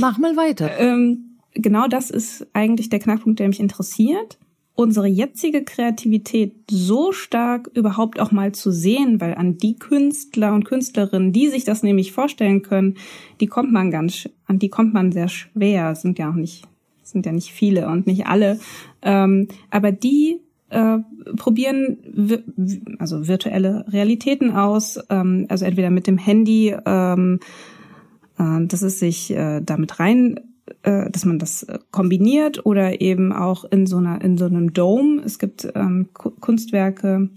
[0.00, 0.68] mach mal weiter.
[0.80, 4.36] ähm, genau das ist eigentlich der Knackpunkt, der mich interessiert
[4.74, 10.64] unsere jetzige Kreativität so stark überhaupt auch mal zu sehen, weil an die Künstler und
[10.64, 12.96] Künstlerinnen, die sich das nämlich vorstellen können,
[13.40, 16.64] die kommt man ganz, an die kommt man sehr schwer, sind ja auch nicht,
[17.02, 18.58] sind ja nicht viele und nicht alle,
[19.02, 20.98] ähm, aber die äh,
[21.36, 27.38] probieren also virtuelle Realitäten aus, ähm, also entweder mit dem Handy, ähm,
[28.38, 30.40] äh, dass es sich äh, damit rein
[30.82, 34.72] äh, dass man das äh, kombiniert oder eben auch in so einer in so einem
[34.72, 35.22] Dome.
[35.24, 37.28] Es gibt ähm, Kunstwerke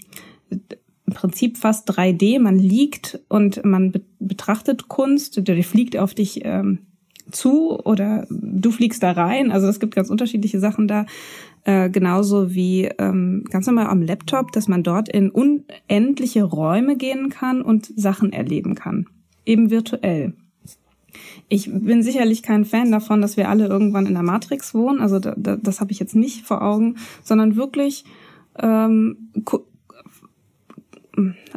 [0.50, 2.40] im Prinzip fast 3D.
[2.40, 6.80] Man liegt und man be betrachtet Kunst, die fliegt auf dich ähm,
[7.32, 9.52] zu oder du fliegst da rein.
[9.52, 11.06] Also es gibt ganz unterschiedliche Sachen da.
[11.64, 17.30] Äh, genauso wie ähm, ganz normal am Laptop, dass man dort in unendliche Räume gehen
[17.30, 19.06] kann und Sachen erleben kann.
[19.46, 20.34] Eben virtuell.
[21.50, 25.00] Ich bin sicherlich kein Fan davon, dass wir alle irgendwann in der Matrix wohnen.
[25.00, 28.04] Also da, da, das habe ich jetzt nicht vor Augen, sondern wirklich
[28.60, 29.30] ähm,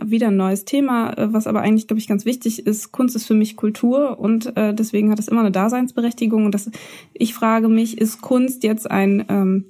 [0.02, 2.92] wieder ein neues Thema, äh, was aber eigentlich, glaube ich, ganz wichtig ist.
[2.92, 6.46] Kunst ist für mich Kultur und äh, deswegen hat es immer eine Daseinsberechtigung.
[6.46, 6.70] Und das,
[7.12, 9.64] ich frage mich, ist Kunst jetzt ein ähm,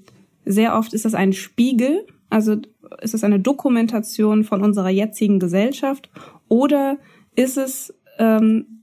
[0.45, 2.57] sehr oft ist das ein Spiegel, also
[3.01, 6.11] ist es eine Dokumentation von unserer jetzigen Gesellschaft
[6.49, 6.99] oder
[7.37, 8.80] ist es ähm,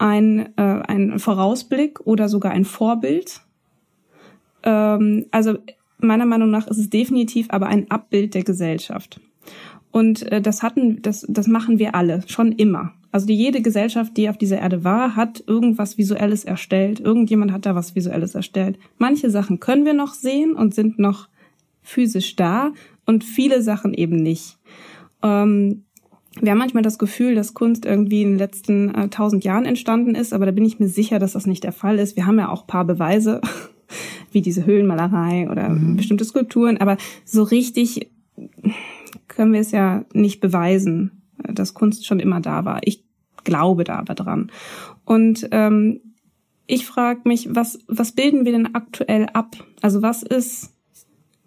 [0.00, 3.42] ein, äh, ein Vorausblick oder sogar ein Vorbild?
[4.62, 5.58] Ähm, also
[5.98, 9.20] meiner Meinung nach ist es definitiv aber ein Abbild der Gesellschaft.
[9.92, 12.92] Und äh, das hatten, das, das machen wir alle schon immer.
[13.12, 17.00] Also die, jede Gesellschaft, die auf dieser Erde war, hat irgendwas Visuelles erstellt.
[17.00, 18.78] Irgendjemand hat da was Visuelles erstellt.
[18.98, 21.28] Manche Sachen können wir noch sehen und sind noch
[21.82, 22.72] physisch da
[23.04, 24.58] und viele Sachen eben nicht.
[25.22, 25.84] Ähm,
[26.40, 29.64] wir haben manchmal das Gefühl, dass Kunst irgendwie in den letzten äh, tausend äh, Jahren
[29.64, 32.16] entstanden ist, aber da bin ich mir sicher, dass das nicht der Fall ist.
[32.16, 33.40] Wir haben ja auch paar Beweise,
[34.32, 35.96] wie diese Höhlenmalerei oder mhm.
[35.96, 38.10] bestimmte Skulpturen, aber so richtig
[39.26, 42.80] können wir es ja nicht beweisen dass Kunst schon immer da war.
[42.84, 43.04] Ich
[43.44, 44.50] glaube da aber dran.
[45.04, 46.00] Und ähm,
[46.66, 49.56] ich frage mich, was, was bilden wir denn aktuell ab?
[49.80, 50.72] Also was ist,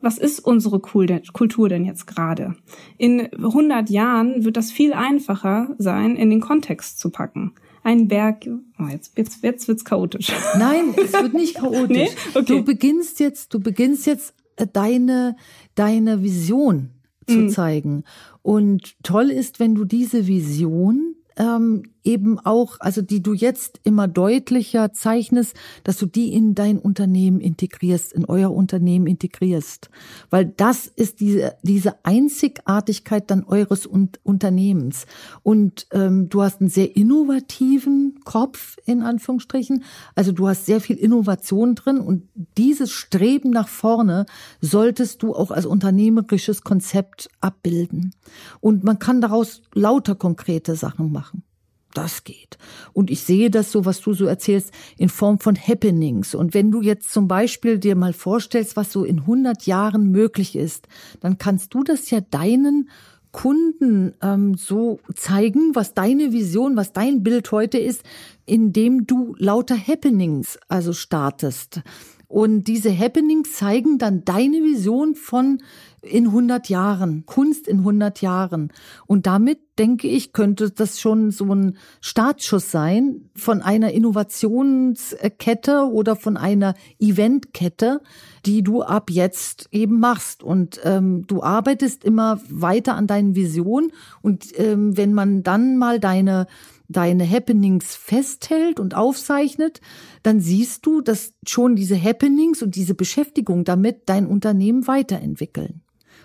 [0.04, 2.56] was ist unsere Kultur denn jetzt gerade?
[2.98, 7.54] In 100 Jahren wird das viel einfacher sein, in den Kontext zu packen.
[7.84, 8.46] Ein Berg,
[8.80, 10.28] oh, jetzt, jetzt, jetzt wird's chaotisch.
[10.58, 11.98] Nein, es wird nicht chaotisch.
[11.98, 12.10] Nee?
[12.34, 12.46] Okay.
[12.46, 15.38] Du beginnst jetzt, du beginnst jetzt äh, deine,
[15.76, 16.89] deine Vision
[17.26, 17.50] zu mhm.
[17.50, 18.04] zeigen.
[18.42, 24.08] Und toll ist, wenn du diese Vision ähm, eben auch, also die du jetzt immer
[24.08, 29.89] deutlicher zeichnest, dass du die in dein Unternehmen integrierst, in euer Unternehmen integrierst.
[30.30, 35.06] Weil das ist diese, diese Einzigartigkeit dann eures Unternehmens.
[35.44, 39.84] Und ähm, du hast einen sehr innovativen Kopf, in Anführungsstrichen.
[40.16, 44.26] Also du hast sehr viel Innovation drin und dieses Streben nach vorne
[44.62, 48.13] solltest du auch als unternehmerisches Konzept abbilden.
[48.60, 51.44] Und man kann daraus lauter konkrete Sachen machen
[51.93, 52.58] das geht.
[52.93, 56.36] Und ich sehe das so, was du so erzählst, in Form von Happenings.
[56.36, 60.56] Und wenn du jetzt zum Beispiel dir mal vorstellst, was so in 100 Jahren möglich
[60.56, 60.88] ist,
[61.19, 62.89] dann kannst du das ja deinen
[63.32, 68.03] Kunden ähm, so zeigen, was deine Vision, was dein Bild heute ist,
[68.45, 71.82] indem du lauter Happenings also startest.
[72.27, 75.62] Und diese Happenings zeigen dann deine Vision von
[76.04, 78.72] in 100 Jahren, Kunst in 100 Jahren.
[79.08, 86.16] Und damit, denke ich, könnte das schon so ein Startschuss sein von einer Innovationskette oder
[86.16, 88.02] von einer Eventkette,
[88.46, 90.44] die du ab jetzt eben machst.
[90.44, 93.92] Und ähm, du arbeitest immer weiter an deinen Visionen.
[94.22, 96.48] Und ähm, wenn man dann mal deine
[96.89, 99.82] deine Happenings festhält und aufzeichnet,
[100.22, 105.83] dann siehst du, dass schon diese Happenings und diese Beschäftigung damit dein Unternehmen weiterentwickeln.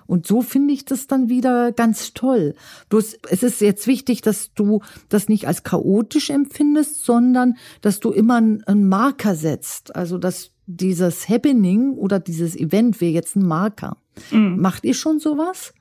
[0.08, 2.54] Und so finde ich das dann wieder ganz toll.
[2.88, 8.10] Bloß es ist jetzt wichtig, dass du das nicht als chaotisch empfindest, sondern dass du
[8.10, 9.94] immer einen Marker setzt.
[9.94, 13.98] Also dass dieses Happening oder dieses Event wäre jetzt ein Marker.
[14.30, 14.58] Mhm.
[14.58, 15.74] Macht ihr schon sowas?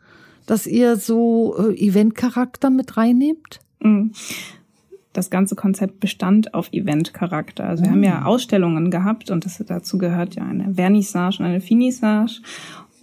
[0.46, 3.62] Dass ihr so äh, Eventcharakter mit reinnehmt?
[3.80, 4.12] Mhm
[5.18, 7.64] das ganze Konzept bestand auf Event-Charakter.
[7.68, 8.26] Also wir haben ja ah.
[8.26, 12.42] Ausstellungen gehabt und das, dazu gehört ja eine Vernissage und eine Finissage.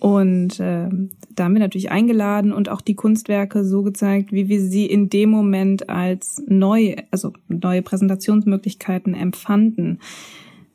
[0.04, 0.88] Und äh,
[1.34, 5.08] da haben wir natürlich eingeladen und auch die Kunstwerke so gezeigt, wie wir sie in
[5.08, 10.00] dem Moment als neu, also neue Präsentationsmöglichkeiten empfanden.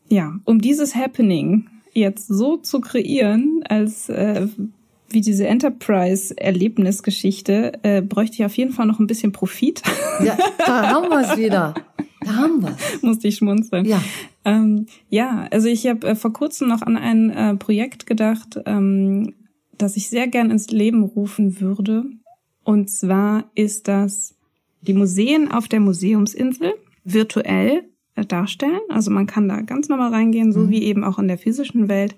[0.09, 4.47] Ja, um dieses Happening jetzt so zu kreieren, als äh,
[5.09, 9.83] wie diese Enterprise-Erlebnisgeschichte, äh, bräuchte ich auf jeden Fall noch ein bisschen Profit.
[10.25, 11.75] Ja, da haben wir es wieder.
[12.21, 12.75] Da haben wir
[13.07, 13.85] Musste ich schmunzeln.
[13.85, 14.01] Ja.
[14.49, 19.35] Ähm, ja, also ich habe äh, vor kurzem noch an ein äh, Projekt gedacht, ähm,
[19.77, 22.05] das ich sehr gern ins Leben rufen würde.
[22.63, 24.35] Und zwar ist das
[24.81, 27.83] die Museen auf der Museumsinsel virtuell
[28.15, 28.79] äh, darstellen.
[28.89, 30.69] Also man kann da ganz normal reingehen, so mhm.
[30.69, 32.15] wie eben auch in der physischen Welt.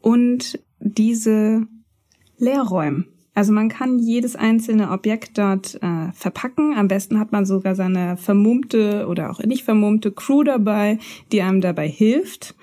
[0.00, 1.66] Und diese
[2.38, 3.06] Leerräumen
[3.38, 6.74] also man kann jedes einzelne Objekt dort äh, verpacken.
[6.76, 10.98] Am besten hat man sogar seine vermummte oder auch nicht vermummte Crew dabei,
[11.30, 12.56] die einem dabei hilft,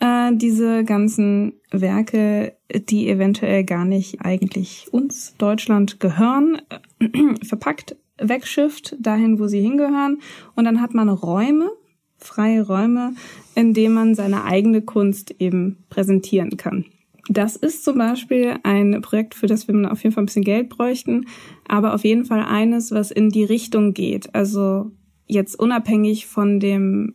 [0.00, 2.56] äh, diese ganzen Werke,
[2.88, 6.62] die eventuell gar nicht eigentlich uns Deutschland gehören,
[7.00, 10.22] äh, verpackt, wegschifft dahin, wo sie hingehören.
[10.54, 11.68] Und dann hat man Räume,
[12.16, 13.12] freie Räume,
[13.54, 16.86] in denen man seine eigene Kunst eben präsentieren kann.
[17.28, 20.70] Das ist zum Beispiel ein Projekt, für das wir auf jeden Fall ein bisschen Geld
[20.70, 21.26] bräuchten,
[21.66, 24.34] aber auf jeden Fall eines, was in die Richtung geht.
[24.34, 24.90] Also
[25.26, 27.14] jetzt unabhängig von dem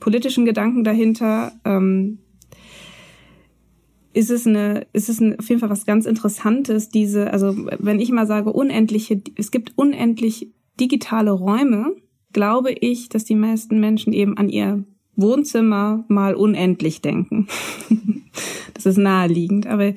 [0.00, 2.18] politischen Gedanken dahinter, ähm,
[4.14, 8.00] ist es eine, ist es ein, auf jeden Fall was ganz Interessantes, diese, also wenn
[8.00, 11.96] ich mal sage, unendliche, es gibt unendlich digitale Räume,
[12.32, 14.84] glaube ich, dass die meisten Menschen eben an ihr
[15.16, 17.48] Wohnzimmer mal unendlich denken.
[18.74, 19.94] das ist naheliegend, aber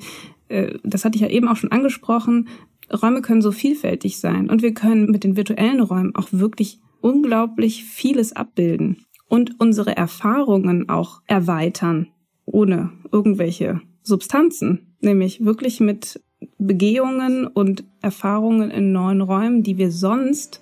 [0.48, 2.48] äh, das hatte ich ja eben auch schon angesprochen.
[2.92, 7.84] Räume können so vielfältig sein und wir können mit den virtuellen Räumen auch wirklich unglaublich
[7.84, 12.08] vieles abbilden und unsere Erfahrungen auch erweitern,
[12.46, 16.20] ohne irgendwelche Substanzen, nämlich wirklich mit
[16.58, 20.60] Begehungen und Erfahrungen in neuen Räumen, die wir sonst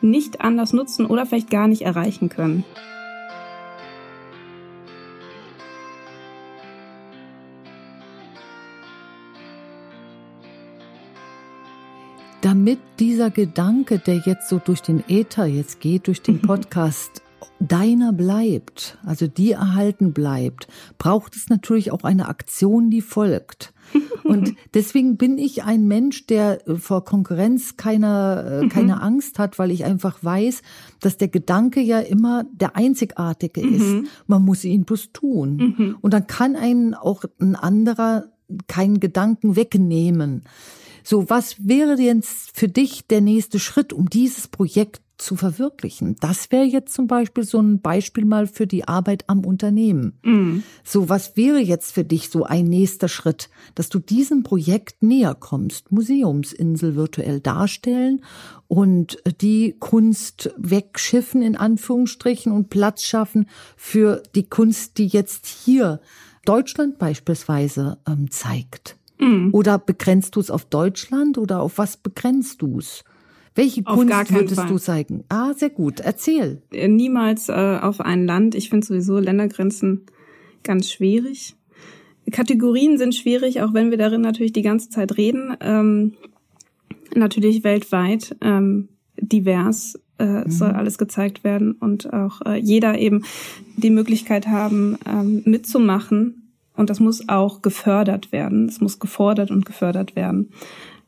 [0.00, 2.64] nicht anders nutzen oder vielleicht gar nicht erreichen können.
[12.68, 17.22] Damit dieser Gedanke, der jetzt so durch den Äther jetzt geht, durch den Podcast,
[17.60, 23.72] deiner bleibt, also die erhalten bleibt, braucht es natürlich auch eine Aktion, die folgt.
[24.24, 29.00] Und deswegen bin ich ein Mensch, der äh, vor Konkurrenz keine, äh, keine mhm.
[29.00, 30.60] Angst hat, weil ich einfach weiß,
[31.00, 33.74] dass der Gedanke ja immer der einzigartige mhm.
[33.74, 34.12] ist.
[34.26, 35.56] Man muss ihn bloß tun.
[35.56, 35.96] Mhm.
[36.02, 38.26] Und dann kann einen auch ein anderer
[38.66, 40.42] keinen Gedanken wegnehmen.
[41.10, 46.16] So, was wäre jetzt für dich der nächste Schritt, um dieses Projekt zu verwirklichen.
[46.20, 50.18] Das wäre jetzt zum Beispiel so ein Beispiel mal für die Arbeit am Unternehmen.
[50.22, 50.58] Mm.
[50.84, 55.34] So, was wäre jetzt für dich so ein nächster Schritt, dass du diesem Projekt näher
[55.34, 55.90] kommst?
[55.90, 58.22] Museumsinsel virtuell darstellen
[58.68, 63.48] und die Kunst wegschiffen in Anführungsstrichen und Platz schaffen
[63.78, 66.02] für die Kunst, die jetzt hier
[66.44, 68.97] Deutschland beispielsweise ähm, zeigt.
[69.18, 69.48] Mm.
[69.52, 73.04] Oder begrenzt du es auf Deutschland oder auf was begrenzt du es?
[73.54, 74.68] Welche auf Kunst würdest Fall.
[74.68, 75.24] du zeigen?
[75.28, 76.00] Ah, sehr gut.
[76.00, 76.62] Erzähl.
[76.70, 78.54] Äh, niemals äh, auf ein Land.
[78.54, 80.06] Ich finde sowieso Ländergrenzen
[80.62, 81.56] ganz schwierig.
[82.30, 85.56] Kategorien sind schwierig, auch wenn wir darin natürlich die ganze Zeit reden.
[85.60, 86.14] Ähm,
[87.14, 90.50] natürlich weltweit ähm, divers äh, mhm.
[90.50, 93.24] soll alles gezeigt werden und auch äh, jeder eben
[93.76, 96.37] die Möglichkeit haben, ähm, mitzumachen.
[96.78, 98.68] Und das muss auch gefördert werden.
[98.68, 100.50] Es muss gefordert und gefördert werden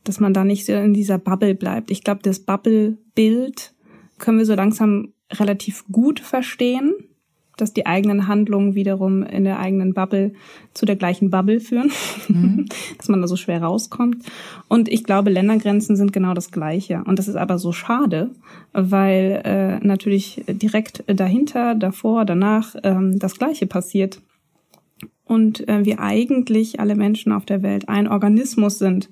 [0.04, 1.90] dass man da nicht so in dieser Bubble bleibt.
[1.90, 3.74] Ich glaube, das Bubble-Bild
[4.18, 6.94] können wir so langsam relativ gut verstehen,
[7.56, 10.32] dass die eigenen Handlungen wiederum in der eigenen Bubble
[10.72, 11.92] zu der gleichen Bubble führen,
[12.28, 12.66] mhm.
[12.96, 14.24] dass man da so schwer rauskommt.
[14.68, 17.02] Und ich glaube, Ländergrenzen sind genau das Gleiche.
[17.04, 18.30] Und das ist aber so schade,
[18.72, 24.22] weil äh, natürlich direkt dahinter, davor, danach ähm, das Gleiche passiert.
[25.30, 29.10] Und äh, wir eigentlich alle Menschen auf der Welt ein Organismus sind.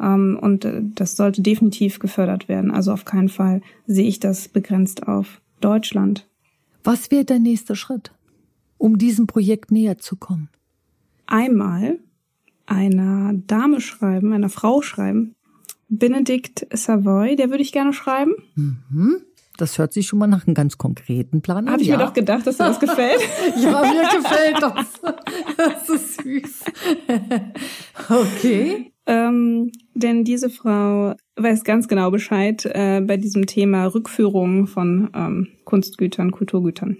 [0.00, 2.70] Ähm, und äh, das sollte definitiv gefördert werden.
[2.70, 6.26] Also auf keinen Fall sehe ich das begrenzt auf Deutschland.
[6.82, 8.12] Was wäre der nächste Schritt,
[8.78, 10.48] um diesem Projekt näher zu kommen?
[11.26, 11.98] Einmal
[12.64, 15.34] einer Dame schreiben, einer Frau schreiben.
[15.90, 18.32] Benedikt Savoy, der würde ich gerne schreiben.
[18.54, 19.20] Mhm.
[19.56, 21.72] Das hört sich schon mal nach einem ganz konkreten Plan an.
[21.72, 21.96] Habe ich ja.
[21.96, 23.20] mir doch gedacht, dass dir das gefällt.
[23.56, 25.16] ja, mir gefällt das.
[25.56, 26.64] Das ist süß.
[28.08, 28.92] okay.
[29.06, 35.48] Ähm, denn diese Frau weiß ganz genau Bescheid äh, bei diesem Thema Rückführung von ähm,
[35.64, 36.96] Kunstgütern, Kulturgütern.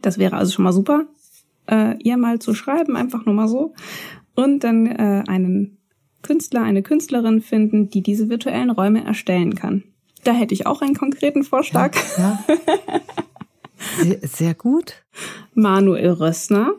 [0.00, 1.06] Das wäre also schon mal super,
[1.66, 3.74] äh, ihr mal zu schreiben, einfach nur mal so.
[4.34, 5.78] Und dann äh, einen
[6.22, 9.84] Künstler, eine Künstlerin finden, die diese virtuellen Räume erstellen kann.
[10.24, 11.96] Da hätte ich auch einen konkreten Vorschlag.
[12.16, 13.00] Ja, ja.
[13.98, 15.04] Sehr, sehr gut.
[15.54, 16.74] Manuel Rössner.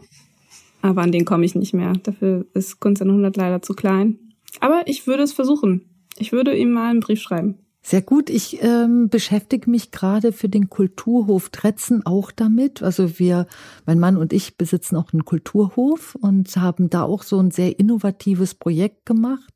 [0.81, 1.93] Aber an den komme ich nicht mehr.
[2.03, 4.19] Dafür ist Kunst an 100 leider zu klein.
[4.59, 5.89] Aber ich würde es versuchen.
[6.17, 7.57] Ich würde ihm mal einen Brief schreiben.
[7.81, 8.29] Sehr gut.
[8.29, 12.81] Ich ähm, beschäftige mich gerade für den Kulturhof Tretzen auch damit.
[12.81, 13.47] Also wir,
[13.85, 17.77] mein Mann und ich besitzen auch einen Kulturhof und haben da auch so ein sehr
[17.79, 19.53] innovatives Projekt gemacht.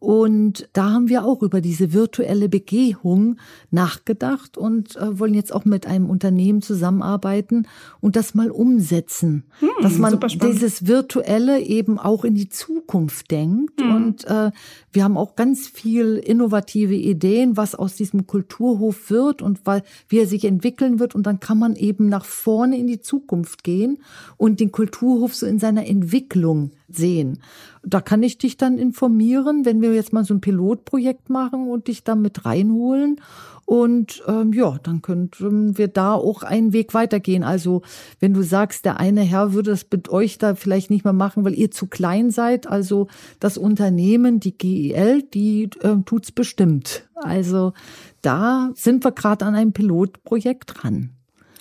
[0.00, 3.36] Und da haben wir auch über diese virtuelle Begehung
[3.72, 7.66] nachgedacht und äh, wollen jetzt auch mit einem Unternehmen zusammenarbeiten
[8.00, 9.44] und das mal umsetzen.
[9.58, 13.80] Hm, dass man dieses Virtuelle eben auch in die Zukunft denkt.
[13.80, 13.94] Hm.
[13.94, 14.52] Und äh,
[14.92, 20.18] wir haben auch ganz viel innovative Ideen, was aus diesem Kulturhof wird und weil, wie
[20.18, 21.16] er sich entwickeln wird.
[21.16, 23.98] Und dann kann man eben nach vorne in die Zukunft gehen
[24.36, 27.40] und den Kulturhof so in seiner Entwicklung sehen.
[27.82, 31.88] Da kann ich dich dann informieren, wenn wir jetzt mal so ein Pilotprojekt machen und
[31.88, 33.20] dich da mit reinholen.
[33.68, 37.44] Und ähm, ja, dann könnten wir da auch einen Weg weitergehen.
[37.44, 37.82] Also
[38.18, 41.44] wenn du sagst, der eine Herr würde das mit euch da vielleicht nicht mehr machen,
[41.44, 43.08] weil ihr zu klein seid, also
[43.40, 47.06] das Unternehmen, die GEL, die äh, tut's bestimmt.
[47.14, 47.74] Also
[48.22, 51.10] da sind wir gerade an einem Pilotprojekt dran.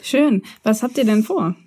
[0.01, 0.43] Schön.
[0.63, 1.57] Was habt ihr denn vor?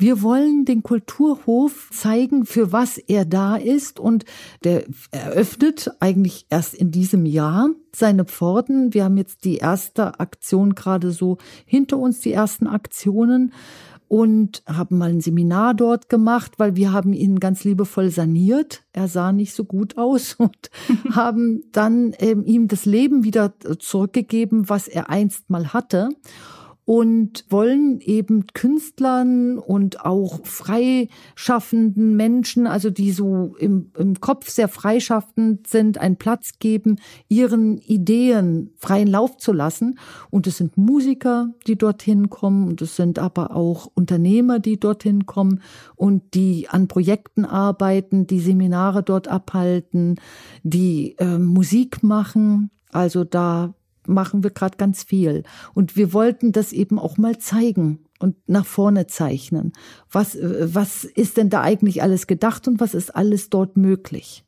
[0.00, 4.24] Wir wollen den Kulturhof zeigen, für was er da ist und
[4.64, 8.94] der eröffnet eigentlich erst in diesem Jahr seine Pforten.
[8.94, 11.36] Wir haben jetzt die erste Aktion gerade so
[11.66, 13.52] hinter uns, die ersten Aktionen
[14.08, 18.82] und haben mal ein Seminar dort gemacht, weil wir haben ihn ganz liebevoll saniert.
[18.94, 20.70] Er sah nicht so gut aus und
[21.14, 26.08] haben dann ähm, ihm das Leben wieder zurückgegeben, was er einst mal hatte
[26.84, 34.68] und wollen eben Künstlern und auch freischaffenden Menschen, also die so im, im Kopf sehr
[34.68, 36.96] freischaffend sind, einen Platz geben,
[37.28, 39.98] ihren Ideen freien Lauf zu lassen.
[40.30, 45.26] Und es sind Musiker, die dorthin kommen und es sind aber auch Unternehmer, die dorthin
[45.26, 45.62] kommen
[45.94, 50.16] und die an Projekten arbeiten, die Seminare dort abhalten,
[50.62, 52.70] die äh, Musik machen.
[52.90, 53.74] Also da
[54.06, 55.42] machen wir gerade ganz viel.
[55.74, 59.72] Und wir wollten das eben auch mal zeigen und nach vorne zeichnen.
[60.10, 64.44] Was, was ist denn da eigentlich alles gedacht und was ist alles dort möglich?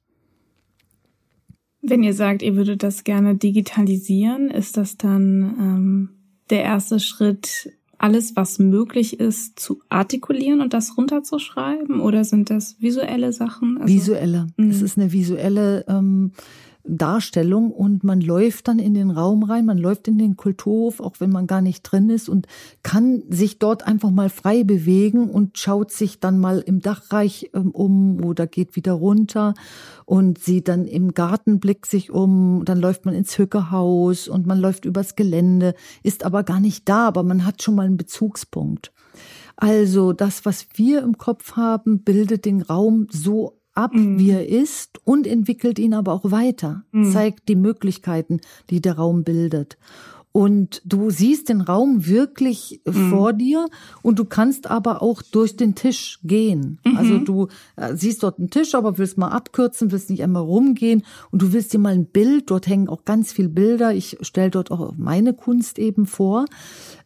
[1.80, 6.08] Wenn ihr sagt, ihr würdet das gerne digitalisieren, ist das dann ähm,
[6.50, 12.00] der erste Schritt, alles, was möglich ist, zu artikulieren und das runterzuschreiben?
[12.00, 13.78] Oder sind das visuelle Sachen?
[13.80, 14.48] Also, visuelle.
[14.56, 14.70] Mh.
[14.70, 16.32] Es ist eine visuelle ähm,
[16.84, 21.14] Darstellung und man läuft dann in den Raum rein, man läuft in den Kulturhof, auch
[21.20, 22.46] wenn man gar nicht drin ist und
[22.82, 27.70] kann sich dort einfach mal frei bewegen und schaut sich dann mal im Dachreich ähm,
[27.70, 29.54] um oder geht wieder runter
[30.06, 34.84] und sieht dann im Gartenblick sich um, dann läuft man ins Hückehaus und man läuft
[34.84, 38.92] übers Gelände, ist aber gar nicht da, aber man hat schon mal einen Bezugspunkt.
[39.56, 44.18] Also das, was wir im Kopf haben, bildet den Raum so ab, mhm.
[44.18, 47.12] wie er ist und entwickelt ihn aber auch weiter, mhm.
[47.12, 49.78] zeigt die Möglichkeiten, die der Raum bildet.
[50.32, 53.10] Und du siehst den Raum wirklich mhm.
[53.10, 53.68] vor dir
[54.00, 56.80] und du kannst aber auch durch den Tisch gehen.
[56.84, 56.96] Mhm.
[56.96, 61.02] Also du äh, siehst dort einen Tisch, aber willst mal abkürzen, willst nicht einmal rumgehen
[61.30, 63.92] und du willst dir mal ein Bild, dort hängen auch ganz viel Bilder.
[63.94, 66.46] Ich stelle dort auch meine Kunst eben vor.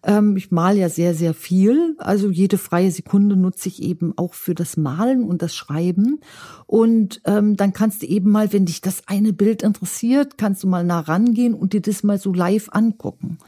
[0.06, 1.96] Ähm, ich male ja sehr, sehr viel.
[1.98, 6.20] Also jede freie Sekunde nutze ich eben auch für das Malen und das Schreiben.
[6.66, 10.68] Und ähm, dann kannst du eben mal, wenn dich das eine Bild interessiert, kannst du
[10.68, 13.38] mal nah rangehen und dir das mal so live angucken.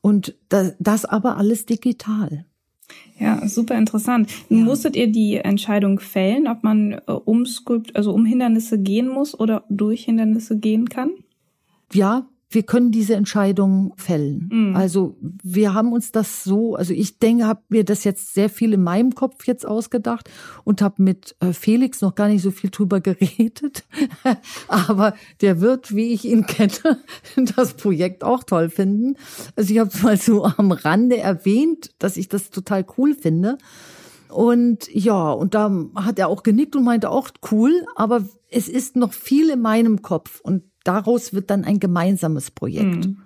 [0.00, 2.46] Und das, das aber alles digital.
[3.18, 4.30] Ja, super interessant.
[4.48, 4.56] Ja.
[4.56, 9.38] Musstet ihr die Entscheidung fällen, ob man äh, um Sculpt, also um Hindernisse gehen muss
[9.38, 11.12] oder durch Hindernisse gehen kann?
[11.92, 14.48] Ja, wir können diese Entscheidung fällen.
[14.52, 14.76] Mhm.
[14.76, 18.74] Also wir haben uns das so, also ich denke, habe mir das jetzt sehr viel
[18.74, 20.30] in meinem Kopf jetzt ausgedacht
[20.64, 23.84] und habe mit äh, Felix noch gar nicht so viel drüber geredet.
[24.68, 26.98] Aber der wird, wie ich ihn kenne,
[27.56, 29.16] das Projekt auch toll finden.
[29.56, 33.58] Also ich habe es mal so am Rande erwähnt, dass ich das total cool finde.
[34.32, 38.96] Und ja, und da hat er auch genickt und meinte auch cool, aber es ist
[38.96, 43.06] noch viel in meinem Kopf und daraus wird dann ein gemeinsames Projekt.
[43.06, 43.18] Mhm.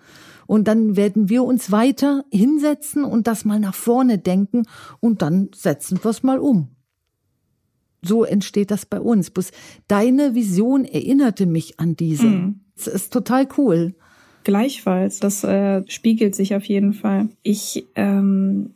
[0.46, 4.64] Und dann werden wir uns weiter hinsetzen und das mal nach vorne denken
[5.00, 6.68] und dann setzen wir es mal um.
[8.02, 9.30] So entsteht das bei uns.
[9.30, 9.50] Bloß
[9.88, 12.26] deine Vision erinnerte mich an diese.
[12.26, 12.60] Mhm.
[12.76, 13.94] Das ist total cool.
[14.44, 17.30] Gleichfalls, das äh, spiegelt sich auf jeden Fall.
[17.42, 18.75] Ich ähm,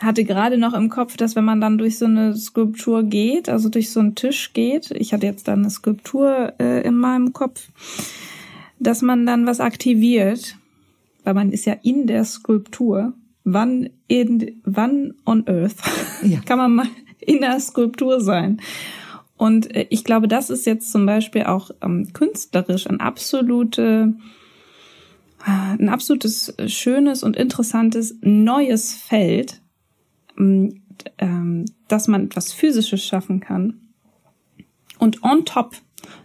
[0.00, 3.68] hatte gerade noch im Kopf, dass wenn man dann durch so eine Skulptur geht, also
[3.68, 7.68] durch so einen Tisch geht, ich hatte jetzt dann eine Skulptur äh, in meinem Kopf,
[8.78, 10.56] dass man dann was aktiviert,
[11.22, 13.14] weil man ist ja in der Skulptur.
[13.44, 15.76] Wann in, wann on Earth
[16.22, 16.40] ja.
[16.40, 16.86] kann man mal
[17.20, 18.60] in der Skulptur sein?
[19.36, 24.14] Und äh, ich glaube, das ist jetzt zum Beispiel auch ähm, künstlerisch ein absolute
[25.46, 29.60] ein absolutes schönes und interessantes neues Feld,
[31.88, 33.80] dass man etwas Physisches schaffen kann
[34.98, 35.76] und on top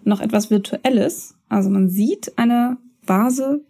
[0.03, 1.35] noch etwas Virtuelles.
[1.47, 3.61] Also man sieht eine Vase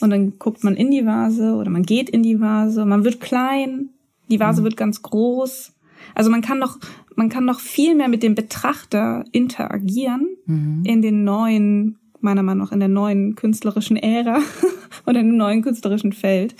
[0.00, 3.20] und dann guckt man in die Vase oder man geht in die Vase, man wird
[3.20, 3.90] klein,
[4.30, 4.64] die Vase mhm.
[4.64, 5.72] wird ganz groß.
[6.14, 6.78] Also man kann noch,
[7.14, 10.82] man kann noch viel mehr mit dem Betrachter interagieren mhm.
[10.84, 14.40] in den neuen, meiner Meinung nach in der neuen künstlerischen Ära
[15.06, 16.54] oder in dem neuen künstlerischen Feld.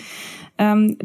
[0.57, 0.97] Ähm,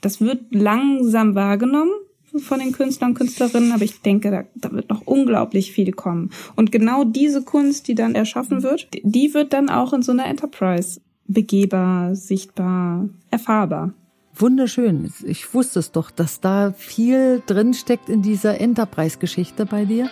[0.00, 1.92] das wird langsam wahrgenommen.
[2.40, 6.30] von den Künstlern und Künstlerinnen, aber ich denke, da, da wird noch unglaublich viel kommen.
[6.56, 10.26] Und genau diese Kunst, die dann erschaffen wird, die wird dann auch in so einer
[10.26, 13.94] Enterprise begehbar, sichtbar, erfahrbar.
[14.34, 15.10] Wunderschön.
[15.24, 20.08] Ich wusste es doch, dass da viel drin steckt in dieser Enterprise-Geschichte bei dir.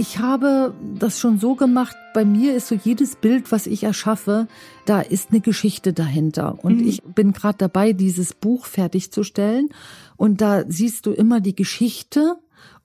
[0.00, 4.48] Ich habe das schon so gemacht, bei mir ist so jedes Bild, was ich erschaffe,
[4.86, 6.58] da ist eine Geschichte dahinter.
[6.64, 6.88] Und mhm.
[6.88, 9.68] ich bin gerade dabei, dieses Buch fertigzustellen.
[10.16, 12.36] Und da siehst du immer die Geschichte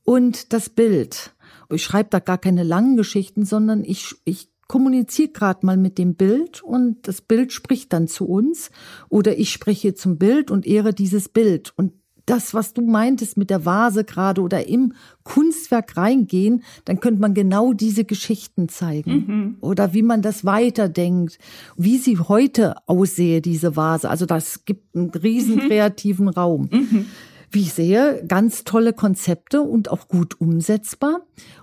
[0.04, 1.34] und das Bild.
[1.70, 6.16] Ich schreibe da gar keine langen Geschichten, sondern ich, ich kommuniziere gerade mal mit dem
[6.16, 8.72] Bild und das Bild spricht dann zu uns.
[9.08, 11.72] Oder ich spreche zum Bild und ehre dieses Bild.
[11.78, 11.94] Und
[12.26, 17.34] das, was du meintest mit der Vase gerade oder im Kunstwerk reingehen, dann könnte man
[17.34, 19.12] genau diese Geschichten zeigen.
[19.12, 19.58] Mhm.
[19.62, 21.40] Oder wie man das weiterdenkt,
[21.78, 24.10] wie sie heute aussehe, diese Vase.
[24.10, 25.68] Also das gibt einen riesen mhm.
[25.68, 26.70] kreativen Raum.
[26.72, 27.06] Mhm.
[27.52, 31.22] Wie ich sehe, ganz tolle Konzepte und auch gut umsetzbar.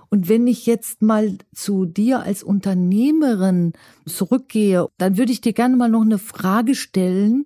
[0.09, 3.73] Und wenn ich jetzt mal zu dir als Unternehmerin
[4.05, 7.45] zurückgehe, dann würde ich dir gerne mal noch eine Frage stellen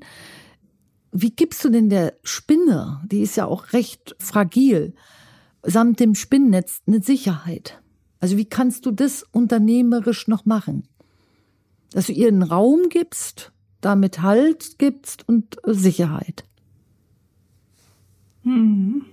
[1.22, 4.94] wie gibst du denn der Spinne, die ist ja auch recht fragil,
[5.64, 7.82] samt dem Spinnennetz eine Sicherheit?
[8.20, 10.88] Also wie kannst du das unternehmerisch noch machen?
[11.92, 13.52] Dass du ihr einen Raum gibst,
[13.82, 16.44] damit Halt gibst und Sicherheit.
[18.44, 19.06] Hm.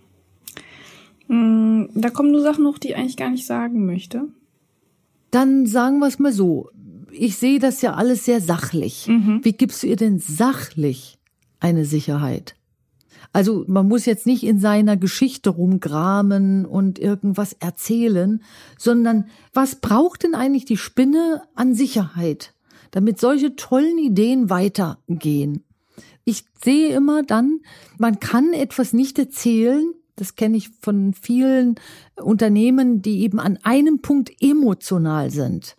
[1.28, 4.28] Hm, da kommen nur Sachen noch, die ich eigentlich gar nicht sagen möchte.
[5.30, 6.70] Dann sagen wir es mal so.
[7.12, 9.06] Ich sehe das ja alles sehr sachlich.
[9.08, 9.40] Mhm.
[9.42, 11.13] Wie gibst du ihr denn sachlich
[11.64, 12.56] eine Sicherheit.
[13.32, 18.42] Also man muss jetzt nicht in seiner Geschichte rumgramen und irgendwas erzählen,
[18.78, 22.52] sondern was braucht denn eigentlich die Spinne an Sicherheit,
[22.90, 25.64] damit solche tollen Ideen weitergehen?
[26.24, 27.60] Ich sehe immer dann,
[27.98, 31.76] man kann etwas nicht erzählen, das kenne ich von vielen
[32.22, 35.76] Unternehmen, die eben an einem Punkt emotional sind.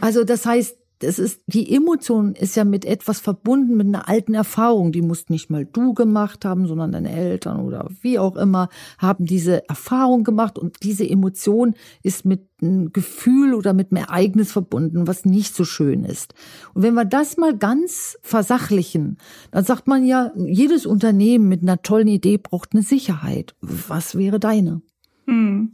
[0.00, 4.34] Also das heißt, das ist, die Emotion ist ja mit etwas verbunden, mit einer alten
[4.34, 4.92] Erfahrung.
[4.92, 9.26] Die musst nicht mal du gemacht haben, sondern deine Eltern oder wie auch immer haben
[9.26, 11.74] diese Erfahrung gemacht und diese Emotion
[12.04, 16.34] ist mit einem Gefühl oder mit einem Ereignis verbunden, was nicht so schön ist.
[16.72, 19.18] Und wenn wir das mal ganz versachlichen,
[19.50, 23.56] dann sagt man ja, jedes Unternehmen mit einer tollen Idee braucht eine Sicherheit.
[23.60, 24.82] Was wäre deine?
[25.26, 25.72] Hm.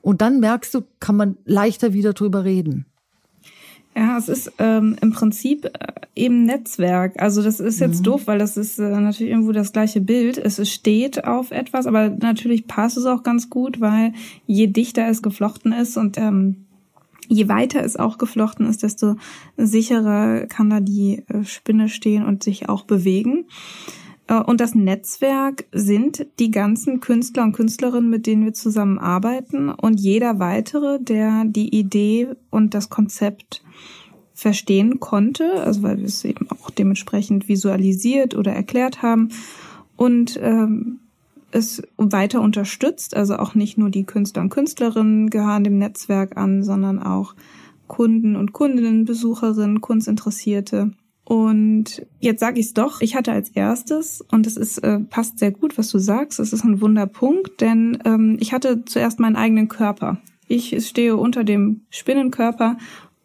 [0.00, 2.86] Und dann merkst du, kann man leichter wieder drüber reden.
[3.94, 5.70] Ja, es ist ähm, im Prinzip äh,
[6.14, 7.20] eben Netzwerk.
[7.20, 8.04] Also das ist jetzt mhm.
[8.04, 10.38] doof, weil das ist äh, natürlich irgendwo das gleiche Bild.
[10.38, 14.14] Es steht auf etwas, aber natürlich passt es auch ganz gut, weil
[14.46, 16.64] je dichter es geflochten ist und ähm,
[17.28, 19.16] je weiter es auch geflochten ist, desto
[19.56, 23.44] sicherer kann da die äh, Spinne stehen und sich auch bewegen.
[24.28, 30.00] Äh, und das Netzwerk sind die ganzen Künstler und Künstlerinnen, mit denen wir zusammenarbeiten und
[30.00, 33.62] jeder weitere, der die Idee und das Konzept
[34.34, 39.28] verstehen konnte, also weil wir es eben auch dementsprechend visualisiert oder erklärt haben
[39.96, 40.98] und ähm,
[41.52, 43.14] es weiter unterstützt.
[43.14, 47.34] Also auch nicht nur die Künstler und Künstlerinnen gehören dem Netzwerk an, sondern auch
[47.86, 50.92] Kunden und Kundinnen, Besucherinnen, Kunstinteressierte.
[51.32, 55.38] Und jetzt sage ich es doch, ich hatte als erstes, und es ist, äh, passt
[55.38, 59.36] sehr gut, was du sagst, es ist ein Wunderpunkt, denn ähm, ich hatte zuerst meinen
[59.36, 60.20] eigenen Körper.
[60.46, 62.76] Ich stehe unter dem Spinnenkörper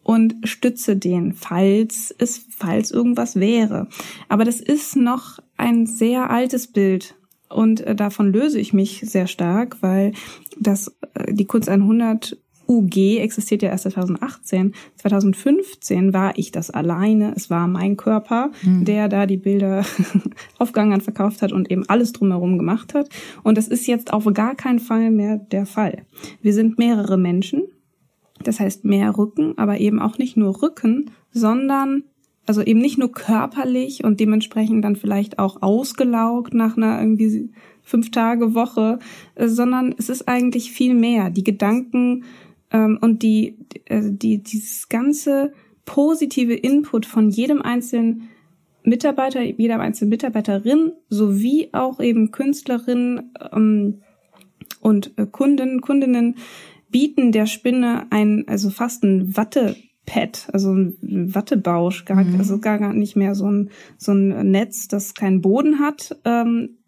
[0.04, 3.88] und stütze den, falls es, falls irgendwas wäre.
[4.30, 7.14] Aber das ist noch ein sehr altes Bild
[7.50, 10.12] und äh, davon löse ich mich sehr stark, weil
[10.58, 12.38] das äh, die Kunst 100
[12.68, 14.74] UG existiert ja erst 2018.
[14.96, 17.32] 2015 war ich das alleine.
[17.34, 18.84] Es war mein Körper, mhm.
[18.84, 19.84] der da die Bilder
[20.58, 23.08] aufgegangen verkauft hat und eben alles drumherum gemacht hat.
[23.42, 26.04] Und das ist jetzt auf gar keinen Fall mehr der Fall.
[26.42, 27.62] Wir sind mehrere Menschen
[28.42, 32.04] das heißt mehr Rücken, aber eben auch nicht nur Rücken, sondern
[32.46, 37.50] also eben nicht nur körperlich und dementsprechend dann vielleicht auch ausgelaugt nach einer irgendwie
[37.82, 38.98] fünf Tage Woche,
[39.38, 41.28] sondern es ist eigentlich viel mehr.
[41.30, 42.24] Die Gedanken
[42.72, 45.52] ähm, und die, äh, die, dieses ganze
[45.84, 48.28] positive Input von jedem einzelnen
[48.82, 54.02] Mitarbeiter, jeder einzelnen Mitarbeiterin sowie auch eben Künstlerinnen ähm,
[54.80, 56.36] und äh, Kunden, Kundinnen
[56.90, 62.36] bieten der Spinne ein, also fast ein Wattepad, also ein Wattebausch, gar, mhm.
[62.38, 66.16] also gar, gar nicht mehr so ein, so ein Netz, das keinen Boden hat.
[66.24, 66.78] Ähm,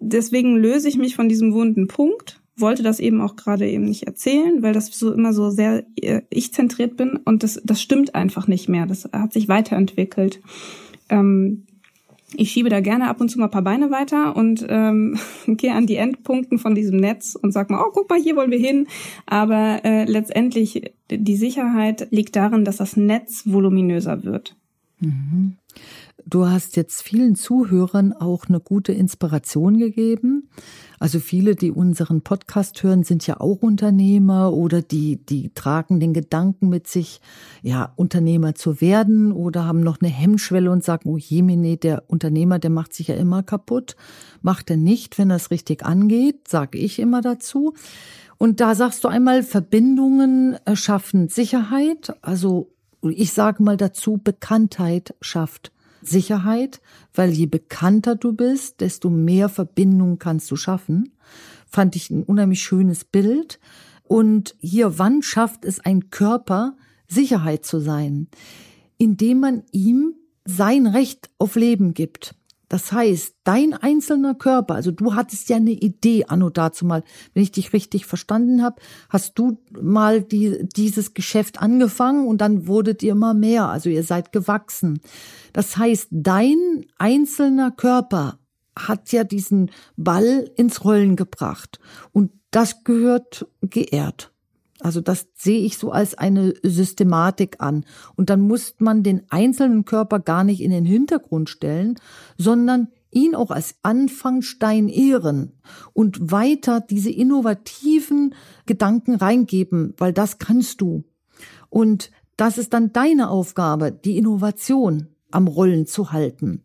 [0.00, 4.04] deswegen löse ich mich von diesem wunden Punkt wollte das eben auch gerade eben nicht
[4.04, 8.48] erzählen, weil das so immer so sehr äh, ich-zentriert bin und das, das stimmt einfach
[8.48, 8.86] nicht mehr.
[8.86, 10.40] Das hat sich weiterentwickelt.
[11.08, 11.66] Ähm,
[12.34, 15.86] ich schiebe da gerne ab und zu mal paar Beine weiter und ähm, gehe an
[15.86, 18.86] die Endpunkten von diesem Netz und sag mal, oh, guck mal, hier wollen wir hin.
[19.26, 24.56] Aber äh, letztendlich, die Sicherheit liegt darin, dass das Netz voluminöser wird.
[25.00, 25.56] Mhm.
[26.28, 30.50] Du hast jetzt vielen Zuhörern auch eine gute Inspiration gegeben.
[30.98, 36.12] Also viele, die unseren Podcast hören, sind ja auch Unternehmer oder die, die tragen den
[36.12, 37.20] Gedanken mit sich,
[37.62, 42.58] ja, Unternehmer zu werden oder haben noch eine Hemmschwelle und sagen, oh Jemine, der Unternehmer,
[42.58, 43.94] der macht sich ja immer kaputt.
[44.42, 47.74] Macht er nicht, wenn er es richtig angeht, sage ich immer dazu.
[48.36, 52.16] Und da sagst du einmal, Verbindungen schaffen Sicherheit.
[52.20, 52.72] Also
[53.02, 55.70] ich sage mal dazu, Bekanntheit schafft
[56.02, 56.80] Sicherheit,
[57.14, 61.12] weil je bekannter du bist, desto mehr Verbindung kannst du schaffen.
[61.66, 63.58] Fand ich ein unheimlich schönes Bild.
[64.04, 66.76] Und hier, wann schafft es ein Körper,
[67.08, 68.28] Sicherheit zu sein?
[68.98, 72.34] Indem man ihm sein Recht auf Leben gibt.
[72.68, 77.42] Das heißt, dein einzelner Körper, also du hattest ja eine Idee, Anno dazu mal, wenn
[77.42, 83.02] ich dich richtig verstanden habe, hast du mal die, dieses Geschäft angefangen und dann wurdet
[83.02, 85.00] ihr immer mehr, also ihr seid gewachsen.
[85.52, 88.38] Das heißt, dein einzelner Körper
[88.76, 91.78] hat ja diesen Ball ins Rollen gebracht
[92.12, 94.32] und das gehört geehrt.
[94.86, 97.84] Also das sehe ich so als eine Systematik an.
[98.14, 101.98] Und dann muss man den einzelnen Körper gar nicht in den Hintergrund stellen,
[102.38, 105.54] sondern ihn auch als Anfangstein ehren
[105.92, 111.02] und weiter diese innovativen Gedanken reingeben, weil das kannst du.
[111.68, 116.62] Und das ist dann deine Aufgabe, die Innovation am Rollen zu halten.